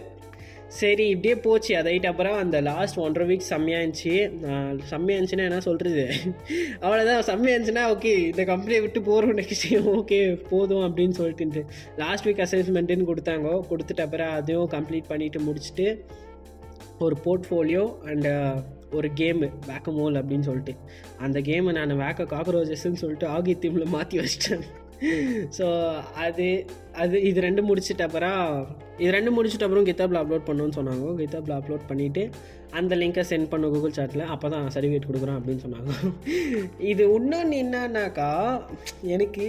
சரி 0.79 1.05
இப்படியே 1.13 1.35
போச்சு. 1.45 1.71
அதைட்டு 1.79 2.07
அப்புறம் 2.11 2.37
அந்த 2.43 2.57
லாஸ்ட் 2.67 2.97
ஒன்றரை 3.03 3.25
வீக் 3.29 3.49
செம்மையாக 3.49 3.81
இருந்துச்சு. 3.83 4.13
செம்மையாக 4.91 5.17
இருந்துச்சுன்னா 5.17 5.47
என்ன 5.49 5.59
சொல்கிறது 5.67 6.03
அவ்வளோதான் 6.83 7.27
செம்மையாக 7.29 7.55
இருந்துச்சுன்னா 7.55 7.83
ஓகே 7.93 8.13
இந்த 8.31 8.43
கம்பெனியை 8.51 8.79
விட்டு 8.81 9.01
போகிறோம் 9.09 9.37
நெக்ஸ்ட் 9.39 9.67
ஓகே 9.95 10.19
போதும் 10.51 10.85
அப்படின்னு 10.87 11.17
சொல்லிட்டு 11.19 11.63
லாஸ்ட் 12.01 12.27
வீக் 12.27 12.43
அசஸ்மெண்ட்டுன்னு 12.45 13.09
கொடுத்தாங்க. 13.11 13.49
கொடுத்துட்டு 13.71 14.05
அப்புறம் 14.07 14.33
அதையும் 14.39 14.71
கம்ப்ளீட் 14.75 15.11
பண்ணிவிட்டு 15.11 15.41
முடிச்சுட்டு 15.47 15.87
ஒரு 17.05 17.15
போர்ட்ஃபோலியோ 17.25 17.85
அண்ட் 18.09 18.29
ஒரு 18.97 19.07
கேமு 19.19 19.47
வேக்கமோல் 19.69 20.17
அப்படின்னு 20.19 20.47
சொல்லிட்டு. 20.47 20.73
அந்த 21.25 21.37
கேமை 21.49 21.71
நான் 21.77 21.99
வேக்க 22.01 22.25
காக்ரோஜஸ்ன்னு 22.33 23.01
சொல்லிட்டு 23.03 23.27
ஆகி 23.35 23.53
தீமில் 23.63 23.93
மாற்றி 23.95 24.17
வச்சிட்டேன். 24.19 24.65
ஸோ 25.57 25.65
அது 26.15 26.47
அது 26.93 27.21
இது 27.21 27.39
ரெண்டு 27.41 27.61
முடிச்சிட்ட 27.63 28.01
அப்புறம் 28.01 28.41
இது 28.97 29.11
ரெண்டு 29.11 29.31
முடிச்சிட்ட 29.31 29.67
அப்புறம் 29.67 29.85
கித்தாப்பில் 29.85 30.21
அப்லோட் 30.21 30.47
பண்ணணும்னு 30.47 30.77
சொன்னாங்க. 30.77 31.15
கித்தாப்பில் 31.21 31.55
அப்லோட் 31.59 31.89
பண்ணிவிட்டு 31.89 32.23
அந்த 32.79 32.93
லிங்க்கை 33.01 33.23
சென்ட் 33.29 33.49
பண்ண 33.51 33.65
கூகுள் 33.73 33.95
சாட்டில் 33.97 34.23
அப்போ 34.33 34.47
தான் 34.53 34.67
சர்டிஃபிகேட் 34.75 35.07
கொடுக்குறோம் 35.09 35.37
அப்படின்னு 35.39 35.63
சொன்னாங்க. 35.65 35.91
இது 36.91 37.03
இன்னொன்று 37.17 37.57
என்னன்னாக்கா 37.63 38.29
எனக்கு 39.15 39.45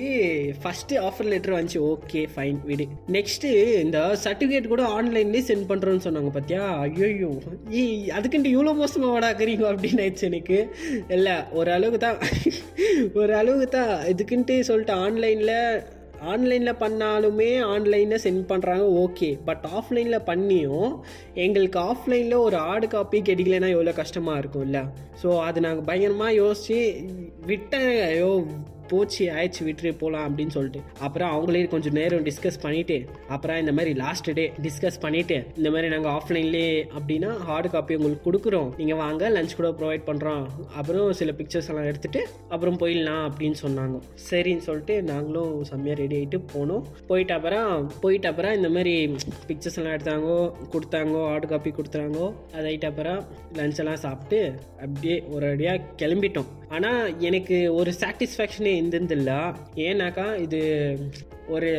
ஃபஸ்ட்டு 0.63 1.01
ஆஃபர் 1.09 1.31
லெட்டர் 1.33 1.57
வந்துச்சு. 1.57 1.81
ஓகே 1.93 2.23
ஃபைன் 2.35 2.61
விடு. 2.71 2.87
நெக்ஸ்ட்டு 3.17 3.51
இந்த 3.85 3.99
சர்டிஃபிகேட் 4.25 4.73
கூட 4.75 4.85
ஆன்லைன்லேயே 4.99 5.47
சென்ட் 5.51 5.69
பண்ணுறோன்னு 5.73 6.07
சொன்னாங்க 6.07 6.33
பார்த்தியா 6.37 6.63
ஐயோ 6.85 7.33
ஈ 7.81 7.83
அதுக்குன்ட்டு 8.19 8.55
இவ்வளோ 8.57 8.75
மோசமாக 8.83 9.15
வடாக்குறீங்க 9.17 9.67
அப்படின்னு 9.73 10.05
ஆயிடுச்சு 10.05 10.31
எனக்கு. 10.33 10.61
இல்லை 11.17 11.37
ஒரு 11.59 11.73
அளவுக்கு 11.79 12.01
தான். 12.07 12.21
ஒரு 13.23 13.35
அளவுக்கு 13.41 13.69
தான். 13.79 13.95
இதுக்குன்ட்டு 14.15 14.57
சொல்லிட்டு 14.71 14.97
ஆன்லைனில் 15.07 15.57
ஆன்லைனில் 16.33 16.81
பண்ணாலுமே 16.81 17.49
ஆன்லைனில் 17.65 18.23
சென்ட் 18.25 18.45
பண்ணுறாங்க 18.51 18.85
ஓகே 19.03 19.29
பட் 19.45 19.65
ஆஃப்லைனில் 19.79 20.27
பண்ணியும் 20.27 20.91
எங்களுக்கு 21.45 21.79
ஆஃப்லைனில் 21.81 22.37
ஒரு 22.37 22.57
ஆடு 22.73 22.89
காப்பி 22.89 23.21
கிடைக்கலனா 23.21 23.69
எவ்வளோ 23.69 23.93
கஷ்டமாக 23.93 24.41
இருக்கும்ல? 24.43 24.81
ஸோ 25.23 25.41
அது 25.41 25.61
நாங்கள் 25.61 25.85
பயங்கரமாக 25.85 26.33
யோசித்து 26.33 26.79
விட்டேன் 27.47 27.91
ஐயோ 28.07 28.33
போச்சு 28.91 29.25
ஆயிடுச்சு 29.37 29.63
விட்டுரு 29.69 29.93
போகலாம் 30.03 30.27
அப்படின்னு 30.29 30.55
சொல்லிட்டு. 30.57 30.81
அப்புறம் 31.07 31.33
அவங்களே 31.35 31.63
கொஞ்சம் 31.75 31.97
நேரம் 32.01 32.25
டிஸ்கஸ் 32.29 32.61
பண்ணிவிட்டு 32.65 32.99
அப்புறம் 33.35 33.61
இந்த 33.63 33.73
மாதிரி 33.79 33.93
லாஸ்ட் 34.03 34.31
டே 34.39 34.45
டிஸ்கஸ் 34.67 35.01
பண்ணிவிட்டு 35.05 35.39
இந்த 35.61 35.69
மாதிரி 35.75 35.89
நாங்கள் 35.95 36.13
ஆஃப்லைன்லேயே 36.17 36.73
அப்படின்னா 36.99 37.31
ஹார்டு 37.49 37.71
காப்பி 37.75 37.99
உங்களுக்கு 37.99 38.27
கொடுக்குறோம். 38.29 38.71
நீங்கள் 38.81 39.01
வாங்க 39.03 39.31
லஞ்ச் 39.37 39.57
கூட 39.61 39.71
ப்ரொவைட் 39.81 40.07
பண்ணுறோம் 40.11 40.45
அப்புறம் 40.79 41.13
சில 41.21 41.33
பிக்சர்ஸ் 41.41 41.71
எல்லாம் 41.73 41.89
எடுத்துகிட்டு 41.91 42.23
அப்புறம் 42.55 42.79
போயிடலாம் 42.83 43.25
அப்படின்னு 43.29 43.59
சொன்னாங்க. 43.65 43.97
சரின்னு 44.29 44.67
சொல்லிட்டு 44.69 44.97
நாங்களும் 45.13 45.53
செம்மையாக 45.71 46.01
ரெடி 46.03 46.17
ஆகிட்டு 46.21 46.41
போனோம். 46.55 46.85
போயிட்டு 47.11 47.35
அப்புறம் 47.39 47.71
போயிட்டு 48.03 48.29
அப்புறம் 48.33 48.57
இந்த 48.61 48.71
மாதிரி 48.77 48.95
பிக்சர்ஸ் 49.49 49.79
எல்லாம் 49.81 49.97
எடுத்தாங்கோ 49.99 50.39
கொடுத்தாங்கோ 50.75 51.23
ஹார்டு 51.31 51.49
காப்பி 51.53 51.73
கொடுத்துறாங்கோ. 51.79 52.29
அதாயிட்ட 52.57 52.89
அப்புறம் 52.93 53.21
லஞ்ச் 53.61 53.81
எல்லாம் 53.85 54.03
சாப்பிட்டு 54.07 54.41
அப்படியே 54.85 55.17
ஒரு 55.35 55.47
அடியாக 55.53 55.81
கிளம்பிட்டோம். 56.03 56.51
ஆனால் 56.77 57.03
எனக்கு 57.29 57.57
ஒரு 57.79 57.91
சாட்டிஸ்ஃபேக்ஷனே 58.01 58.74
இருந்ததில்ல. 58.81 59.33
ஏன்னாக்கா 59.89 60.27
இது 60.47 60.61
ஒரு 61.55 61.71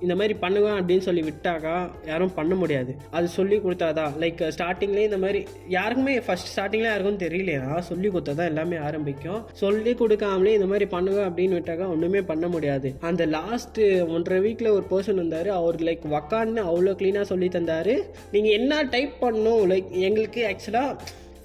இந்த 0.00 0.14
மாதிரி 0.14 0.34
பண்ணுவேன் 0.34 0.78
அப்படின்னு 0.78 1.04
சொல்லி 1.06 1.22
விட்டாக்கா 1.22 1.74
யாரும் 2.06 2.34
பண்ண 2.34 2.54
முடியாது. 2.54 2.92
அது 3.10 3.26
சொல்லி 3.28 3.56
கொடுத்தாதான். 3.56 4.12
லைக் 4.22 4.42
ஸ்டார்டிங்லேயே 4.56 5.08
இந்த 5.10 5.18
மாதிரி 5.18 5.40
யாருக்குமே 5.68 6.20
ஃபர்ஸ்ட் 6.26 6.50
ஸ்டார்டிங்கில் 6.50 6.90
யாருக்கும் 6.90 7.22
தெரியலையா? 7.24 7.78
சொல்லி 7.78 8.08
கொடுத்தா 8.08 8.34
தான் 8.40 8.50
எல்லாமே 8.52 8.76
ஆரம்பிக்கும். 8.76 9.40
சொல்லி 9.62 9.94
கொடுக்காமலே 9.94 10.52
இந்த 10.58 10.68
மாதிரி 10.72 10.86
பண்ணுவேன் 10.86 11.28
அப்படின்னு 11.30 11.58
விட்டாக்கா 11.58 11.88
ஒன்றுமே 11.94 12.22
பண்ண 12.22 12.48
முடியாது. 12.48 12.94
அந்த 13.00 13.24
லாஸ்ட் 13.26 13.82
ஒன்றரை 14.16 14.40
வீக்கில் 14.46 14.74
ஒரு 14.76 14.86
பர்சன் 14.92 15.22
வந்தார் 15.24 15.48
அவர் 15.48 15.76
லைக் 15.76 16.06
உக்கான்னு 16.18 16.68
அவ்வளோ 16.70 16.94
க்ளீனாக 17.00 17.22
சொல்லி 17.22 17.48
தந்தார். 17.48 17.94
நீங்கள் 18.32 18.56
என்ன 18.60 18.82
டைப் 18.94 19.14
பண்ணணும்? 19.20 19.64
லைக் 19.72 19.90
எங்களுக்கு 19.90 20.42
ஆக்சுவலாக 20.52 20.96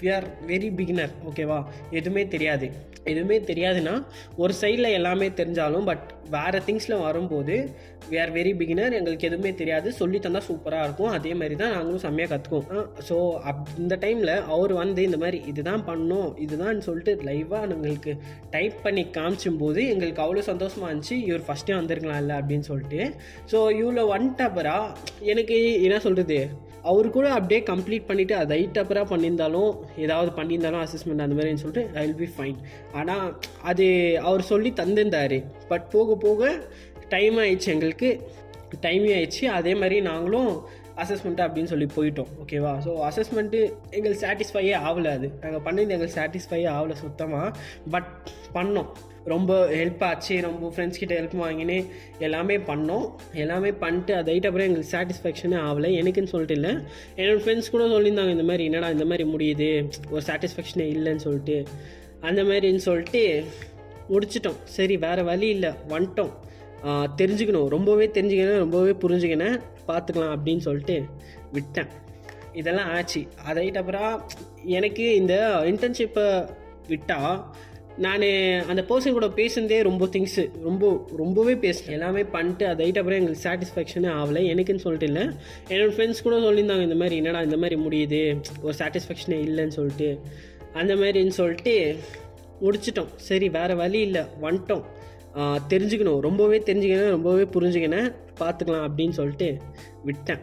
வி 0.01 0.09
ஆர் 0.15 0.27
வெரி 0.47 0.69
பிகினர் 0.75 1.15
ஓகேவா 1.29 1.57
எதுவுமே 1.91 2.27
தெரியாது. 2.27 2.67
எதுவுமே 3.13 3.37
தெரியாதுன்னா 3.51 3.95
ஒரு 4.43 4.53
சைடில் 4.61 4.95
எல்லாமே 4.99 5.27
தெரிஞ்சாலும் 5.39 5.87
பட் 5.91 6.05
வேறு 6.35 6.59
திங்ஸில் 6.67 7.03
வரும்போது 7.05 7.55
வி 8.09 8.17
ஆர் 8.23 8.31
வெரி 8.37 8.51
பிகினர் 8.59 8.95
எங்களுக்கு 8.97 9.27
எதுவுமே 9.29 9.51
தெரியாது. 9.61 9.87
சொல்லி 9.99 10.17
தந்தால் 10.25 10.45
சூப்பராக 10.49 10.85
இருக்கும். 10.87 11.11
அதே 11.17 11.31
மாதிரி 11.39 11.55
தான் 11.61 11.73
நாங்களும் 11.75 12.03
செம்மையாக 12.05 12.31
கற்றுக்குவோம் 12.33 12.87
ஸோ 13.09 13.15
அப் 13.51 13.63
இந்த 13.83 13.95
டைமில் 14.03 14.33
அவர் 14.55 14.73
வந்து 14.81 15.03
இந்த 15.09 15.19
மாதிரி 15.23 15.39
இதுதான் 15.51 15.83
பண்ணோம் 15.89 16.29
இதுதான் 16.45 16.85
சொல்லிட்டு 16.87 17.13
லைவாக 17.29 17.73
எங்களுக்கு 17.77 18.13
டைப் 18.55 18.77
பண்ணி 18.85 19.05
காமிச்சும் 19.17 19.59
போது 19.63 19.81
எங்களுக்கு 19.93 20.23
அவ்வளோ 20.25 20.45
சந்தோஷமாக 20.51 20.89
இருந்துச்சு. 20.91 21.17
இவர் 21.29 21.45
ஃபஸ்ட்டே 21.49 21.75
வந்திருக்கலாம் 21.79 22.21
இல்லை 22.23 22.37
அப்படின்னு 22.41 22.67
சொல்லிட்டு. 22.71 23.01
ஸோ 23.53 23.59
இவ்வளோ 23.81 24.05
வந்துட்டப்பரா 24.15 24.77
எனக்கு 25.33 25.57
என்ன 25.87 25.99
சொல்கிறது 26.07 26.39
அவர் 26.89 27.07
கூட 27.17 27.27
அப்படியே 27.37 27.59
கம்ப்ளீட் 27.69 28.07
பண்ணிவிட்டு 28.09 28.35
அதை 28.41 28.57
ரைட்டப்பராக 28.59 29.07
பண்ணியிருந்தாலும் 29.13 29.71
ஏதாவது 30.05 30.31
பண்ணியிருந்தாலும் 30.39 30.83
அசஸ்மெண்ட் 30.85 31.23
அந்த 31.25 31.35
மாதிரின்னு 31.37 31.63
சொல்லிட்டு 31.63 31.83
ஐ 32.01 32.03
வில் 32.05 32.19
பி 32.23 32.29
ஃபைன் 32.35 32.57
ஆனால் 32.99 33.25
அது 33.71 33.85
அவர் 34.29 34.49
சொல்லி 34.51 34.71
தந்திருந்தார். 34.81 35.37
பட் 35.71 35.87
போக 35.95 36.15
போக 36.25 36.51
டைம் 37.15 37.37
ஆயிடுச்சு 37.43 37.71
எங்களுக்கு. 37.75 38.11
டைம் 38.85 39.05
ஆயிடுச்சு. 39.15 39.43
அதே 39.59 39.73
மாதிரி 39.81 39.99
நாங்களும் 40.09 40.51
அசஸ்மெண்ட்டு 41.03 41.43
அப்படின்னு 41.45 41.71
சொல்லி 41.71 41.87
போயிட்டோம். 41.97 42.31
ஓகேவா 42.41 42.71
ஸோ 42.85 42.91
அசஸ்மெண்ட்டு 43.09 43.59
எங்களுக்கு 43.97 44.23
சாட்டிஸ்ஃபையே 44.25 44.73
ஆகலை 44.87 45.11
அது. 45.17 45.27
நாங்கள் 45.43 45.63
பண்ணது 45.67 45.93
எங்களுக்கு 45.95 46.17
சாட்டிஸ்ஃபையே 46.19 46.67
ஆகலை 46.77 46.95
சுத்தமாக 47.03 47.49
பட் 47.93 48.09
பண்ணோம். 48.57 48.89
ரொம்ப 49.29 49.69
ஹெல்ப் 49.69 50.03
ஆச்சு 50.03 50.41
ரொம்ப 50.41 50.73
ஃப்ரெண்ட்ஸ் 50.75 50.99
கிட்ட 51.01 51.21
ஹெல்ப் 51.21 51.41
வாங்கினு 51.41 51.85
எல்லாமே 52.19 52.57
பண்ணோம். 52.57 53.11
எல்லாமே 53.33 53.71
பண்ணிட்டு 53.71 54.15
அதை 54.15 54.35
அப்புறம் 54.35 54.67
எங்களுக்கு 54.67 54.97
சாட்டிஸ்ஃபேக்ஷனே 54.97 55.55
ஆகலை. 55.67 55.89
எனக்குன்னு 55.99 56.31
சொல்லிட்டு 56.33 56.53
இல்லை. 56.53 56.75
என்னோடய 57.15 57.43
ஃப்ரெண்ட்ஸ் 57.43 57.71
கூட 57.71 57.83
சொல்லியிருந்தாங்க 57.83 58.29
இந்த 58.29 58.43
மாதிரி 58.43 58.63
என்னடா 58.63 58.89
இந்த 58.89 59.05
மாதிரி 59.05 59.23
முடியுது? 59.23 59.91
ஒரு 60.09 60.23
சாட்டிஸ்ஃபேக்ஷனே 60.25 60.87
இல்லைன்னு 60.93 61.15
சொல்லிட்டு. 61.15 61.63
அந்த 62.21 62.43
மாதிரின்னு 62.43 62.75
சொல்லிட்டு 62.75 63.43
முடிச்சிட்டோம். 64.09 64.55
சரி 64.63 64.97
வேறு 64.97 65.23
வழி 65.23 65.47
இல்லை. 65.47 65.71
வந்துட்டோம். 65.89 66.31
தெரிஞ்சுக்கணும். 67.17 67.67
ரொம்பவே 67.67 68.07
தெரிஞ்சுக்கணும் 68.13 68.57
ரொம்பவே 68.57 68.91
புரிஞ்சுக்கினேன். 68.91 69.59
பார்த்துக்கலாம் 69.87 70.35
அப்படின்னு 70.35 70.57
சொல்லிட்டு 70.57 71.03
விட்டேன். 71.51 71.87
இதெல்லாம் 72.53 72.89
ஆச்சு. 72.89 73.23
அதை 73.45 73.71
அப்புறம் 73.71 74.29
எனக்கு 74.65 75.15
இந்த 75.15 75.61
இன்டர்ன்ஷிப்பை 75.63 76.49
விட்டால் 76.87 77.55
நான் 77.99 78.21
அந்த 78.67 78.81
பர்சன் 78.81 79.11
கூட 79.11 79.25
பேசுனதே 79.25 79.81
ரொம்ப 79.83 80.05
திங்ஸு 80.05 80.49
ரொம்ப 80.61 81.09
ரொம்பவே 81.17 81.55
பேசினேன். 81.55 81.99
எல்லாமே 81.99 82.23
பண்ணிட்டு 82.23 82.67
அதை 82.67 82.87
அப்புறம் 82.87 83.19
எங்களுக்கு 83.19 83.49
சாட்டிஸ்ஃபேக்ஷனே 83.49 84.09
ஆகலை. 84.19 84.41
எனக்குன்னு 84.51 84.83
சொல்லிட்டு 84.85 85.05
இல்லை. 85.05 85.27
என்னோடய 85.67 85.95
ஃப்ரெண்ட்ஸ் 85.95 86.23
கூட 86.23 86.35
சொல்லியிருந்தாங்க 86.35 86.81
இந்த 86.81 86.95
மாதிரி 86.95 87.15
என்னடா 87.15 87.41
இந்த 87.41 87.57
மாதிரி 87.57 87.81
முடியுது 87.81 88.41
ஒரு 88.61 88.73
சாட்டிஸ்ஃபேக்ஷனே 88.77 89.39
இல்லைன்னு 89.47 89.67
சொல்லிட்டு. 89.67 90.19
அந்த 90.73 90.95
மாதிரின்னு 90.95 91.27
சொல்லிட்டு 91.27 91.97
முடிச்சிட்டோம். 92.61 93.07
சரி 93.15 93.49
வேறு 93.49 93.75
வழி 93.75 93.99
இல்லை. 93.99 94.21
வந்துட்டோம். 94.41 94.83
தெரிஞ்சுக்கணும். 95.69 96.19
ரொம்பவே 96.19 96.57
தெரிஞ்சுக்கணும் 96.59 97.09
ரொம்பவே 97.09 97.43
புரிஞ்சுக்கினேன். 97.43 98.13
பார்த்துக்கலாம் 98.39 98.87
அப்படின்னு 98.87 99.09
சொல்லிட்டு 99.09 99.57
விட்டேன். 100.03 100.39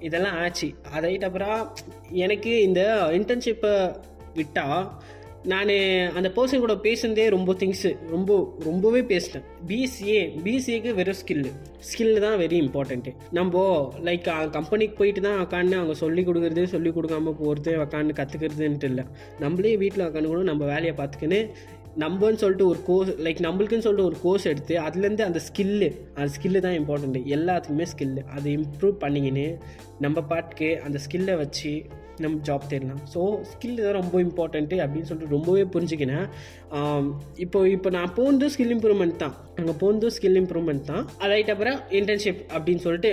இதெல்லாம் 0.00 0.36
ஆச்சு. 0.36 0.70
அதை 0.92 1.18
அப்புறம் 1.18 1.74
எனக்கு 2.10 2.62
இந்த 2.62 3.08
இன்டர்ன்ஷிப்பை 3.10 3.96
விட்டால் 4.34 5.02
நான் 5.44 5.70
அந்த 6.14 6.32
பர்சன் 6.36 6.60
கூட 6.60 6.74
பேசுனதே 6.74 7.28
ரொம்ப 7.28 7.52
திங்ஸு 7.52 7.96
ரொம்ப 8.08 8.30
ரொம்பவே 8.64 9.02
பேசினேன் 9.02 9.44
பிசிஏ 9.66 10.20
பிசிஏக்கு 10.44 10.94
வெறும் 10.94 11.18
ஸ்கில்லு 11.20 11.50
ஸ்கில்லு 11.80 12.20
தான் 12.20 12.36
வெரி 12.36 12.58
இம்பார்ட்டண்ட்டு 12.62 13.12
நம்ம 13.32 13.64
லைக் 14.04 14.50
கம்பெனிக்கு 14.50 14.94
போயிட்டு 14.96 15.20
தான் 15.20 15.46
உக்காந்து 15.46 15.76
அவங்க 15.76 15.94
சொல்லி 15.94 16.22
கொடுக்குறது 16.22 16.64
சொல்லி 16.64 16.90
கொடுக்காம 16.90 17.34
போகிறது 17.38 17.78
உக்காந்து 17.78 18.18
கற்றுக்கிறதுன்ட்டு 18.18 18.84
இல்லை. 18.84 19.04
நம்மளே 19.40 19.76
வீட்டில் 19.76 20.06
உக்காந்து 20.08 20.26
கூட 20.26 20.42
நம்ம 20.42 20.64
வேலையை 20.64 20.94
பார்த்துக்கின்னு 20.96 21.40
நம்மன்னு 21.96 22.34
சொல்லிட்டு 22.34 22.66
ஒரு 22.66 22.78
கோர்ஸ் 22.86 23.10
லைக் 23.20 23.40
நம்மளுக்குன்னு 23.40 23.78
சொல்லிட்டு 23.78 24.08
ஒரு 24.08 24.16
கோர்ஸ் 24.22 24.46
எடுத்து 24.46 24.74
அதுலேருந்து 24.78 25.20
அந்த 25.20 25.40
ஸ்கில்லு 25.48 25.88
அந்த 26.14 26.30
ஸ்கில்லு 26.36 26.60
தான் 26.60 26.78
இம்பார்ட்டண்ட்டு 26.80 27.26
எல்லாத்துக்குமே 27.26 27.86
ஸ்கில்லு 27.92 28.22
அதை 28.30 28.52
இம்ப்ரூவ் 28.56 28.96
பண்ணிக்கின்னு 29.00 29.46
நம்ம 30.00 30.20
பாட்டுக்கு 30.22 30.80
அந்த 30.82 30.98
ஸ்கில்லை 31.04 31.36
வச்சு 31.36 31.72
நம்ம 32.22 32.40
ஜாப் 32.48 32.66
தேடலாம். 32.72 33.02
ஸோ 33.12 33.20
ஸ்கில் 33.50 33.78
தான் 33.84 33.96
ரொம்ப 34.00 34.16
இம்பார்ட்டண்ட்டு 34.26 34.76
அப்படின்னு 34.84 35.08
சொல்லிட்டு 35.10 35.34
ரொம்பவே 35.36 35.62
புரிஞ்சுக்கினேன். 35.74 36.26
இப்போ 37.44 37.60
இப்போ 37.76 37.90
நான் 37.98 38.12
போனதும் 38.18 38.52
ஸ்கில் 38.56 38.74
இம்ப்ரூவ்மெண்ட் 38.76 39.16
தான். 39.24 39.34
அங்கே 39.60 39.74
போனதும் 39.84 40.14
ஸ்கில் 40.16 40.40
இம்ப்ரூவ்மெண்ட் 40.42 40.84
தான். 40.92 41.04
அதாயிட்ட 41.22 41.56
அப்புறம் 41.56 41.80
இன்டர்ன்ஷிப் 42.00 42.42
அப்படின்னு 42.56 42.84
சொல்லிட்டு 42.86 43.12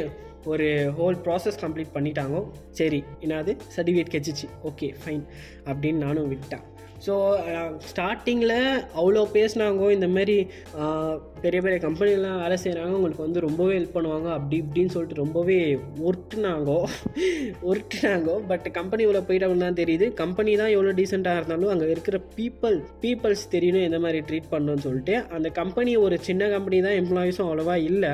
ஒரு 0.51 0.67
ஹோல் 0.99 1.17
ப்ராசஸ் 1.25 1.61
கம்ப்ளீட் 1.63 1.95
பண்ணிட்டாங்க. 1.95 2.37
சரி 2.79 2.99
என்னது? 3.23 3.51
சர்டிஃபிகேட் 3.75 4.13
கிடச்சிச்சு. 4.15 4.47
ஓகே 4.69 4.89
ஃபைன் 5.01 5.23
அப்படின்னு 5.69 6.03
நானும் 6.05 6.29
விட்டேன் 6.33 6.63
ஸோ 7.05 7.13
ஸ்டார்டிங்கில் 7.89 8.57
அவ்வளோ 8.95 9.21
பேசினாங்க 9.33 9.91
இந்த 9.91 10.07
மாதிரி 10.07 10.35
பெரிய 11.41 11.59
பெரிய 11.61 11.77
கம்பெனிலாம் 11.77 12.41
வேலை 12.41 12.57
செய்கிறாங்க 12.57 12.91
உங்களுக்கு 12.91 13.25
வந்து 13.25 13.39
ரொம்பவே 13.39 13.77
ஹெல்ப் 13.77 13.95
பண்ணுவாங்க 13.95 14.27
அப்படி 14.31 14.55
இப்படின்னு 14.61 14.93
சொல்லிட்டு 14.95 15.21
ரொம்பவே 15.21 15.57
ஒருட்டுனாங்கோ 16.03 16.79
ஒருட்டுனாங்கோ 17.61 18.35
பட் 18.51 18.67
கம்பெனி 18.71 19.01
இவ்வளோ 19.05 19.21
போயிட்டவங்க 19.27 19.59
தான் 19.59 19.79
தெரியுது. 19.81 20.13
கம்பெனி 20.13 20.55
தான் 20.55 20.67
எவ்வளோ 20.67 20.91
டீசெண்டாக 20.91 21.37
இருந்தாலும் 21.37 21.69
அங்கே 21.69 21.87
இருக்கிற 21.89 22.17
பீப்புள் 22.37 22.77
பீப்புள்ஸ் 23.01 23.45
தெரியணும் 23.51 23.81
எந்த 23.81 23.99
மாதிரி 23.99 24.19
ட்ரீட் 24.29 24.51
பண்ணணும்னு 24.51 24.85
சொல்லிட்டு 24.87 25.15
அந்த 25.29 25.49
கம்பெனி 25.49 25.97
ஒரு 25.97 26.17
சின்ன 26.21 26.49
கம்பெனி 26.49 26.79
தான் 26.81 26.99
எம்ப்ளாயிஸும் 27.01 27.47
அவ்வளோவா 27.47 27.75
இல்லை. 27.89 28.13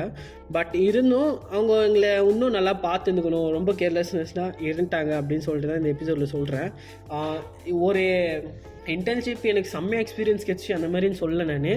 பட் 0.52 0.74
இருந்தும் 0.74 1.38
அவங்க 1.50 1.72
எங்களை 1.84 2.10
இன்னும் 2.30 2.50
நல்லா 2.50 2.74
பார்த்துருந்துக்கணும் 2.82 3.50
ரொம்ப 3.50 3.72
கேர்லெஸ்னஸ்லாம் 3.72 4.54
இருந்துட்டாங்க 4.66 5.12
அப்படின்னு 5.20 5.46
சொல்லிட்டு 5.46 5.70
தான் 5.70 5.80
இந்த 5.82 5.88
எபிசோடில் 5.88 6.34
சொல்கிறேன் 6.36 6.70
ஒரு 7.80 8.04
இன்டர்ன்ஷிப் 8.96 9.46
எனக்கு 9.52 9.70
செம்ம 9.76 9.92
எக்ஸ்பீரியன்ஸ் 10.02 10.46
கிடச்சி 10.48 10.70
அந்த 10.76 10.88
மாதிரின்னு 10.92 11.20
சொல்ல 11.22 11.44
நான். 11.44 11.68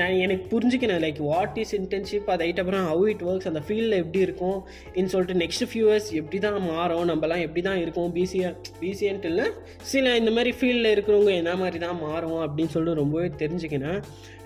நான் 0.00 0.16
எனக்கு 0.24 0.44
புரிஞ்சுக்கினேன் 0.52 1.02
லைக் 1.06 1.20
வாட் 1.30 1.58
இஸ் 1.64 1.74
இன்டர்ன்ஷிப் 1.80 2.30
அது 2.34 2.50
அப்புறம் 2.62 2.86
ஹவு 2.92 3.04
இட் 3.12 3.24
ஒர்க்ஸ் 3.30 3.48
அந்த 3.50 3.62
ஃபீல்டில் 3.66 3.98
எப்படி 4.02 4.20
இருக்கும்? 4.28 4.58
இன்னு 4.94 5.12
சொல்லிட்டு 5.14 5.38
நெக்ஸ்ட் 5.44 5.66
ஃபியூ 5.70 5.84
இயர்ஸ் 5.90 6.10
எப்படி 6.20 6.38
தான் 6.38 6.60
மாறும்? 6.62 7.06
நம்மலாம் 7.10 7.44
எப்படி 7.46 7.62
தான் 7.68 7.80
இருக்கும்? 7.84 8.10
பிசிஏ 8.16 8.50
பிசிஏன்ட்டு 8.82 9.30
இல்லை 9.32 9.46
சில 9.92 10.16
இந்த 10.16 10.30
மாதிரி 10.30 10.52
ஃபீல்டில் 10.60 10.92
இருக்கிறவங்க 10.94 11.32
என்ன 11.42 11.54
மாதிரி 11.62 11.78
தான் 11.78 11.98
மாறும் 12.06 12.42
அப்படின்னு 12.44 12.74
சொல்லிட்டு 12.74 13.00
ரொம்பவே 13.02 13.30
தெரிஞ்சுக்கினேன். 13.42 14.00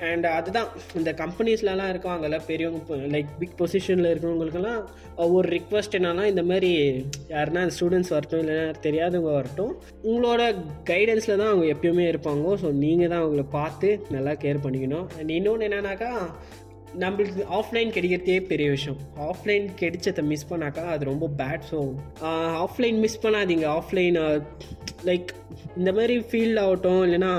அண்ட் 0.08 0.26
அதுதான் 0.26 0.68
இந்த 0.98 1.10
கம்பெனிஸ்லலாம் 1.20 1.90
இருக்காங்கல்ல 1.92 2.38
பெரியவங்க 2.48 2.96
லைக் 3.14 3.30
பிக் 3.38 3.56
பொசிஷனில் 3.60 4.10
இருக்கிறவங்களுக்கெல்லாம் 4.12 4.82
ஒரு 5.36 5.46
ரிக்வஸ்ட் 5.48 5.96
என்னன்னா 5.98 6.24
இந்த 6.24 6.42
மாதிரி 6.42 6.70
யாருன்னா 7.34 7.62
ஸ்டூடெண்ட்ஸ் 7.76 8.12
வரட்டும் 8.14 8.42
இல்லைன்னா 8.42 8.66
தெரியாதவங்க 8.86 9.32
வரட்டும் 9.38 9.72
உங்களோட 10.08 10.42
கைடன்ஸில் 10.90 11.40
தான் 11.42 11.50
அவங்க 11.52 11.66
எப்பயுமே 11.74 12.05
இருப்பாங்க. 12.12 12.54
ஸோ 12.62 12.70
நீங்கள் 12.84 13.10
தான் 13.12 13.22
அவங்கள 13.24 13.44
பார்த்து 13.58 13.88
நல்லா 14.16 14.34
கேர் 14.44 14.64
பண்ணிக்கணும். 14.66 15.08
அண்ட் 15.18 15.34
இன்னொன்று 15.38 15.68
என்னன்னாக்கா 15.68 16.12
நம்மளுக்கு 17.02 17.42
ஆஃப்லைன் 17.56 17.90
கிடைக்கிறதே 17.94 18.36
பெரிய 18.50 18.68
விஷயம். 18.74 18.98
ஆஃப்லைன் 19.30 19.64
கிடைச்சதை 19.80 20.22
மிஸ் 20.30 20.50
பண்ணாக்கா 20.50 20.84
அது 20.92 21.10
ரொம்ப 21.10 21.26
பேட் 21.40 21.66
ஸோ 21.70 21.78
ஆஃப்லைன் 22.66 22.98
மிஸ் 23.04 23.22
பண்ணாதீங்க. 23.24 23.66
ஆஃப்லைன் 23.78 24.18
லைக் 25.08 25.30
இந்த 25.80 25.90
மாதிரி 25.96 26.14
ஃபீல்ட் 26.28 26.60
ஆகட்டும் 26.62 27.02
இல்லைனா 27.06 27.32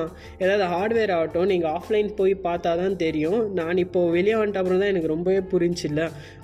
ஏதாவது 0.43 0.65
ஹார்ட்வேர் 0.73 1.13
ஆகட்டும் 1.15 1.49
நீங்கள் 1.51 1.71
ஆஃப்லைன் 1.77 2.10
போய் 2.19 2.34
பார்த்தா 2.47 2.71
தான் 2.82 2.99
தெரியும். 3.06 3.41
நான் 3.60 3.82
இப்போது 3.86 4.13
வெளியே 4.17 4.36
வந்துட்ட 4.39 4.62
அப்புறம் 4.62 4.82
தான் 4.84 4.91
எனக்கு 4.93 5.13
ரொம்பவே 5.15 5.41
புரிஞ்சில்ல. 5.53 6.03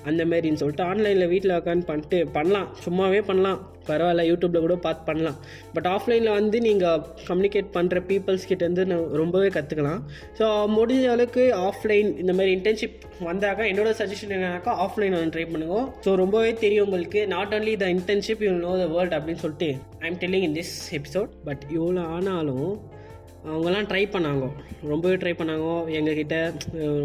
அந்த 0.10 0.22
மாதிரின்னு 0.32 0.60
சொல்லிட்டு 0.62 0.84
ஆன்லைனில் 0.92 1.32
வீட்டில் 1.34 1.58
உட்காந்து 1.60 1.88
பண்ணிட்டு 1.92 2.18
பண்ணலாம். 2.38 2.68
சும்மாவே 2.86 3.22
பண்ணலாம். 3.30 3.60
பரவாயில்ல 3.88 4.24
யூடியூப்பில் 4.30 4.64
கூட 4.66 4.76
பார்த்து 4.84 5.08
பண்ணலாம். 5.08 5.38
பட் 5.76 5.88
ஆஃப்லைனில் 5.94 6.36
வந்து 6.38 6.58
நீங்கள் 6.68 7.02
கம்யூனிகேட் 7.30 7.74
பண்ணுற 7.78 8.00
பீப்புள்ஸ் 8.12 8.48
கிட்டேருந்து 8.50 8.86
ரொம்பவே 9.22 9.50
கற்றுக்கலாம் 9.56 10.02
ஸோ 10.40 10.46
முடிஞ்ச 10.78 11.08
அளவுக்கு 11.16 11.44
ஆஃப்லைன் 11.68 12.10
இந்த 12.24 12.34
மாதிரி 12.38 12.54
இன்டர்ன்ஷிப் 12.58 12.98
வந்தாக்கா 13.30 13.66
என்னோடய 13.72 13.98
சஜஷன் 14.02 14.34
என்னன்னாக்கா 14.38 14.74
ஆஃப்லைன் 14.86 15.16
வந்து 15.18 15.34
ட்ரை 15.36 15.46
பண்ணுங்க. 15.54 15.80
ஸோ 16.06 16.14
ரொம்பவே 16.24 16.54
தெரியும் 16.64 16.88
உங்களுக்கு. 16.88 17.22
Not 17.36 17.54
only 17.58 17.76
the 17.84 17.90
internship 17.98 18.44
you 18.48 18.54
know 18.66 18.74
the 18.84 18.88
world 18.96 19.18
அப்படின்னு 19.20 19.44
சொல்லிட்டு 19.46 19.70
I 20.04 20.08
am 20.12 20.20
telling 20.24 20.48
in 20.50 20.58
this 20.60 20.76
episode 21.00 21.34
but 21.50 21.66
இவ்வளோ 21.78 22.06
ஆனாலும் 22.18 22.70
அவங்கெல்லாம் 23.52 23.88
ட்ரை 23.90 24.02
பண்ணாங்க. 24.14 24.46
ரொம்பவே 24.92 25.16
ட்ரை 25.22 25.32
பண்ணாங்க. 25.40 25.66
எங்ககிட்ட 25.98 26.36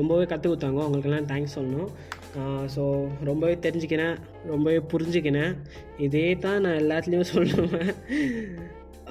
ரொம்பவே 0.00 0.24
கற்றுக் 0.32 0.52
கொடுத்தாங்க. 0.52 0.80
அவங்களுக்கெல்லாம் 0.84 1.28
தேங்க்ஸ் 1.30 1.56
சொல்லணும். 1.56 1.90
ஸோ 2.74 2.82
ரொம்பவே 3.28 3.54
தெரிஞ்சுக்கினேன் 3.66 4.16
ரொம்பவே 4.52 4.80
புரிஞ்சுக்கினேன். 4.92 5.52
இதே 6.06 6.26
தான் 6.44 6.60
நான் 6.64 6.80
எல்லாத்துலேயும் 6.82 7.30
சொல்லுவேன். 7.34 7.92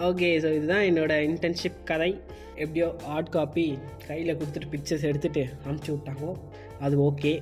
ஓகே 0.07 0.29
ஸோ 0.43 0.49
இதுதான் 0.57 0.87
என்னோடய 0.89 1.27
இன்டர்ன்ஷிப் 1.29 1.79
கதை. 1.91 2.11
எப்படியோ 2.63 2.87
ஹார்ட் 3.07 3.33
காப்பி 3.35 3.65
கையில் 4.07 4.37
கொடுத்துட்டு 4.37 4.71
பிக்சர்ஸ் 4.73 5.07
எடுத்துகிட்டு 5.09 5.43
அனுப்பிச்சி 5.65 5.91
விட்டாங்க. 5.95 6.31
அது 6.85 6.95
ஓகே 7.09 7.33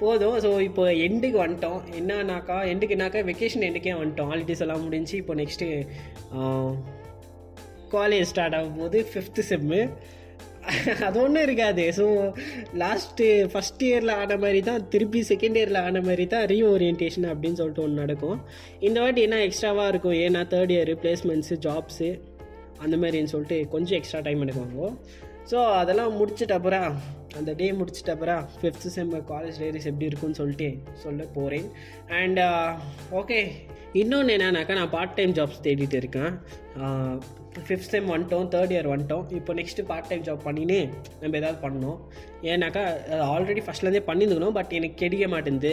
போதும். 0.00 0.36
ஸோ 0.44 0.50
இப்போ 0.68 0.84
எண்டுக்கு 1.06 1.38
வந்துட்டோம். 1.44 1.80
என்னன்னாக்கா 2.00 2.58
எண்டுக்குனாக்கா 2.72 3.22
வெக்கேஷன் 3.30 3.66
எண்டுக்கே 3.68 3.94
வந்துட்டோம். 4.00 4.30
ஹாலிடேஸ் 4.32 4.64
எல்லாம் 4.66 4.84
முடிஞ்சு 4.86 5.14
இப்போ 5.22 5.36
நெக்ஸ்ட்டு 5.42 5.68
காலேஜ் 7.94 8.28
ஸ்டார்ட் 8.32 8.56
ஆகும் 8.58 8.78
போது 8.82 8.98
ஃபிஃப்த்து 9.10 9.42
செம்மு 9.50 9.80
அது 11.06 11.16
ஒன்றும் 11.22 11.44
இருக்காது. 11.46 11.84
ஸோ 11.98 12.04
லாஸ்ட்டு 12.82 13.24
ஃபஸ்ட் 13.52 13.82
இயரில் 13.88 14.12
ஆன 14.20 14.36
மாதிரி 14.44 14.60
தான் 14.68 14.84
திருப்பி 14.92 15.20
செகண்ட் 15.30 15.58
இயரில் 15.60 15.80
ஆன 15.86 16.00
மாதிரி 16.08 16.24
தான் 16.34 16.46
ரீஓரியன்டேஷன் 16.52 17.26
அப்படின்னு 17.32 17.58
சொல்லிட்டு 17.60 17.84
ஒன்று 17.86 18.02
நடக்கும். 18.04 18.38
இந்த 18.86 18.98
வாட்டி 19.04 19.22
என்ன 19.26 19.40
எக்ஸ்ட்ராவாக 19.48 19.92
இருக்கும் 19.92 20.16
ஏன்னா 20.24 20.42
தேர்ட் 20.54 20.74
இயர் 20.76 20.92
பிளேஸ்மெண்ட்ஸு 21.02 21.58
ஜாப்ஸு 21.66 22.08
அந்த 22.84 22.94
மாதிரின்னு 23.02 23.32
சொல்லிட்டு 23.34 23.58
கொஞ்சம் 23.74 23.98
எக்ஸ்ட்ரா 24.00 24.22
டைம் 24.28 24.42
எடுக்குவாங்க. 24.46 24.90
ஸோ 25.50 25.58
அதெல்லாம் 25.80 26.16
முடிச்சிட்ட 26.18 26.54
அப்புறம் 26.58 26.88
அந்த 27.38 27.50
டே 27.60 27.66
முடிச்சிட்ட 27.78 28.10
அப்புறம் 28.16 28.42
ஃபிஃப்த் 28.58 28.86
செம் 28.96 29.10
காலேஜ் 29.32 29.60
டைரிஸ் 29.62 29.88
எப்படி 29.90 30.08
இருக்குன்னு 30.10 30.40
சொல்லிட்டு 30.40 30.68
சொல்ல 31.04 31.22
போகிறேன் 31.36 31.68
அண்ட் 32.20 32.40
ஓகே 33.20 33.40
இன்னொன்று 34.02 34.34
என்னன்னாக்கா 34.36 34.76
நான் 34.80 34.94
பார்ட் 34.96 35.16
டைம் 35.18 35.34
ஜாப்ஸ் 35.38 35.64
தேடிட்டு 35.66 35.98
இருக்கேன். 36.02 36.32
ஃபிஃப்த் 37.66 37.92
செம் 37.94 38.08
வந்துட்டோம் 38.14 38.46
தேர்ட் 38.54 38.72
இயர் 38.74 38.88
வந்துட்டோம். 38.92 39.24
இப்போ 39.38 39.54
நெக்ஸ்ட்டு 39.58 39.86
பார்ட் 39.90 40.08
டைம் 40.10 40.24
ஜாப் 40.28 40.46
பண்ணினே 40.48 40.80
நம்ம 41.20 41.36
ஏதாவது 41.40 41.58
பண்ணோம் 41.66 41.98
ஏன்னாக்கா 42.52 42.84
ஆல்ரெடி 43.34 43.64
ஃபஸ்ட்லேருந்தே 43.66 44.02
பண்ணியிருந்துக்கணும் 44.08 44.56
பட் 44.58 44.72
எனக்கு 44.78 44.98
கிடைக்க 45.02 45.28
மாட்டேங்குது 45.34 45.72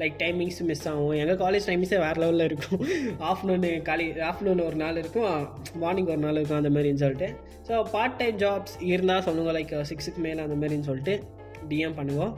லைக் 0.00 0.16
டைமிங்ஸ் 0.22 0.60
மிஸ் 0.68 0.86
ஆகும். 0.90 1.12
எங்கள் 1.22 1.38
காலேஜ் 1.42 1.66
டைமிங்ஸே 1.70 1.98
வேறு 2.04 2.20
லெவலில் 2.22 2.46
இருக்கும். 2.48 2.80
ஆஃப்டர்நூனு 3.30 3.70
காலி 3.88 4.06
ஆஃப்டர்நூன் 4.30 4.62
ஒரு 4.68 4.76
நாள் 4.82 4.98
இருக்கும். 5.02 5.28
மார்னிங் 5.82 6.10
ஒரு 6.14 6.22
நாள் 6.24 6.38
இருக்கும் 6.38 6.60
அந்த 6.62 6.72
மாதிரின்னு 6.76 7.02
சொல்லிட்டு. 7.04 7.28
ஸோ 7.68 7.76
பார்ட் 7.94 8.18
டைம் 8.22 8.40
ஜாப்ஸ் 8.44 8.76
இருந்தால் 8.92 9.24
சொல்லுங்கள் 9.28 9.56
லைக் 9.58 9.74
சிக்ஸுக்கு 9.90 10.22
மேலே 10.26 10.42
அந்த 10.46 10.58
மாதிரின்னு 10.60 10.88
சொல்லிட்டு 10.90 11.16
டிஎம் 11.70 11.96
பண்ணுவோம். 11.98 12.32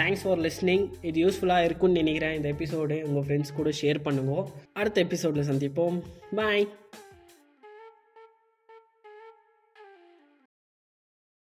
தேங்க்ஸ் 0.00 0.22
ஃபார் 0.24 0.40
லிஸ்னிங் 0.46 0.84
இது 1.08 1.18
யூஸ்ஃபுல்லாக 1.24 1.66
இருக்கும்னு 1.66 2.00
நினைக்கிறேன். 2.02 2.34
இந்த 2.38 2.48
எபிசோடு 2.54 2.96
உங்கள் 3.08 3.24
ஃப்ரெண்ட்ஸ் 3.26 3.54
கூட 3.58 3.70
ஷேர் 3.80 4.00
பண்ணுவோம். 4.06 4.46
அடுத்த 4.80 4.98
எபிசோடில் 5.06 5.48
சந்திப்போம். 5.50 5.98
பாய் 6.38 6.64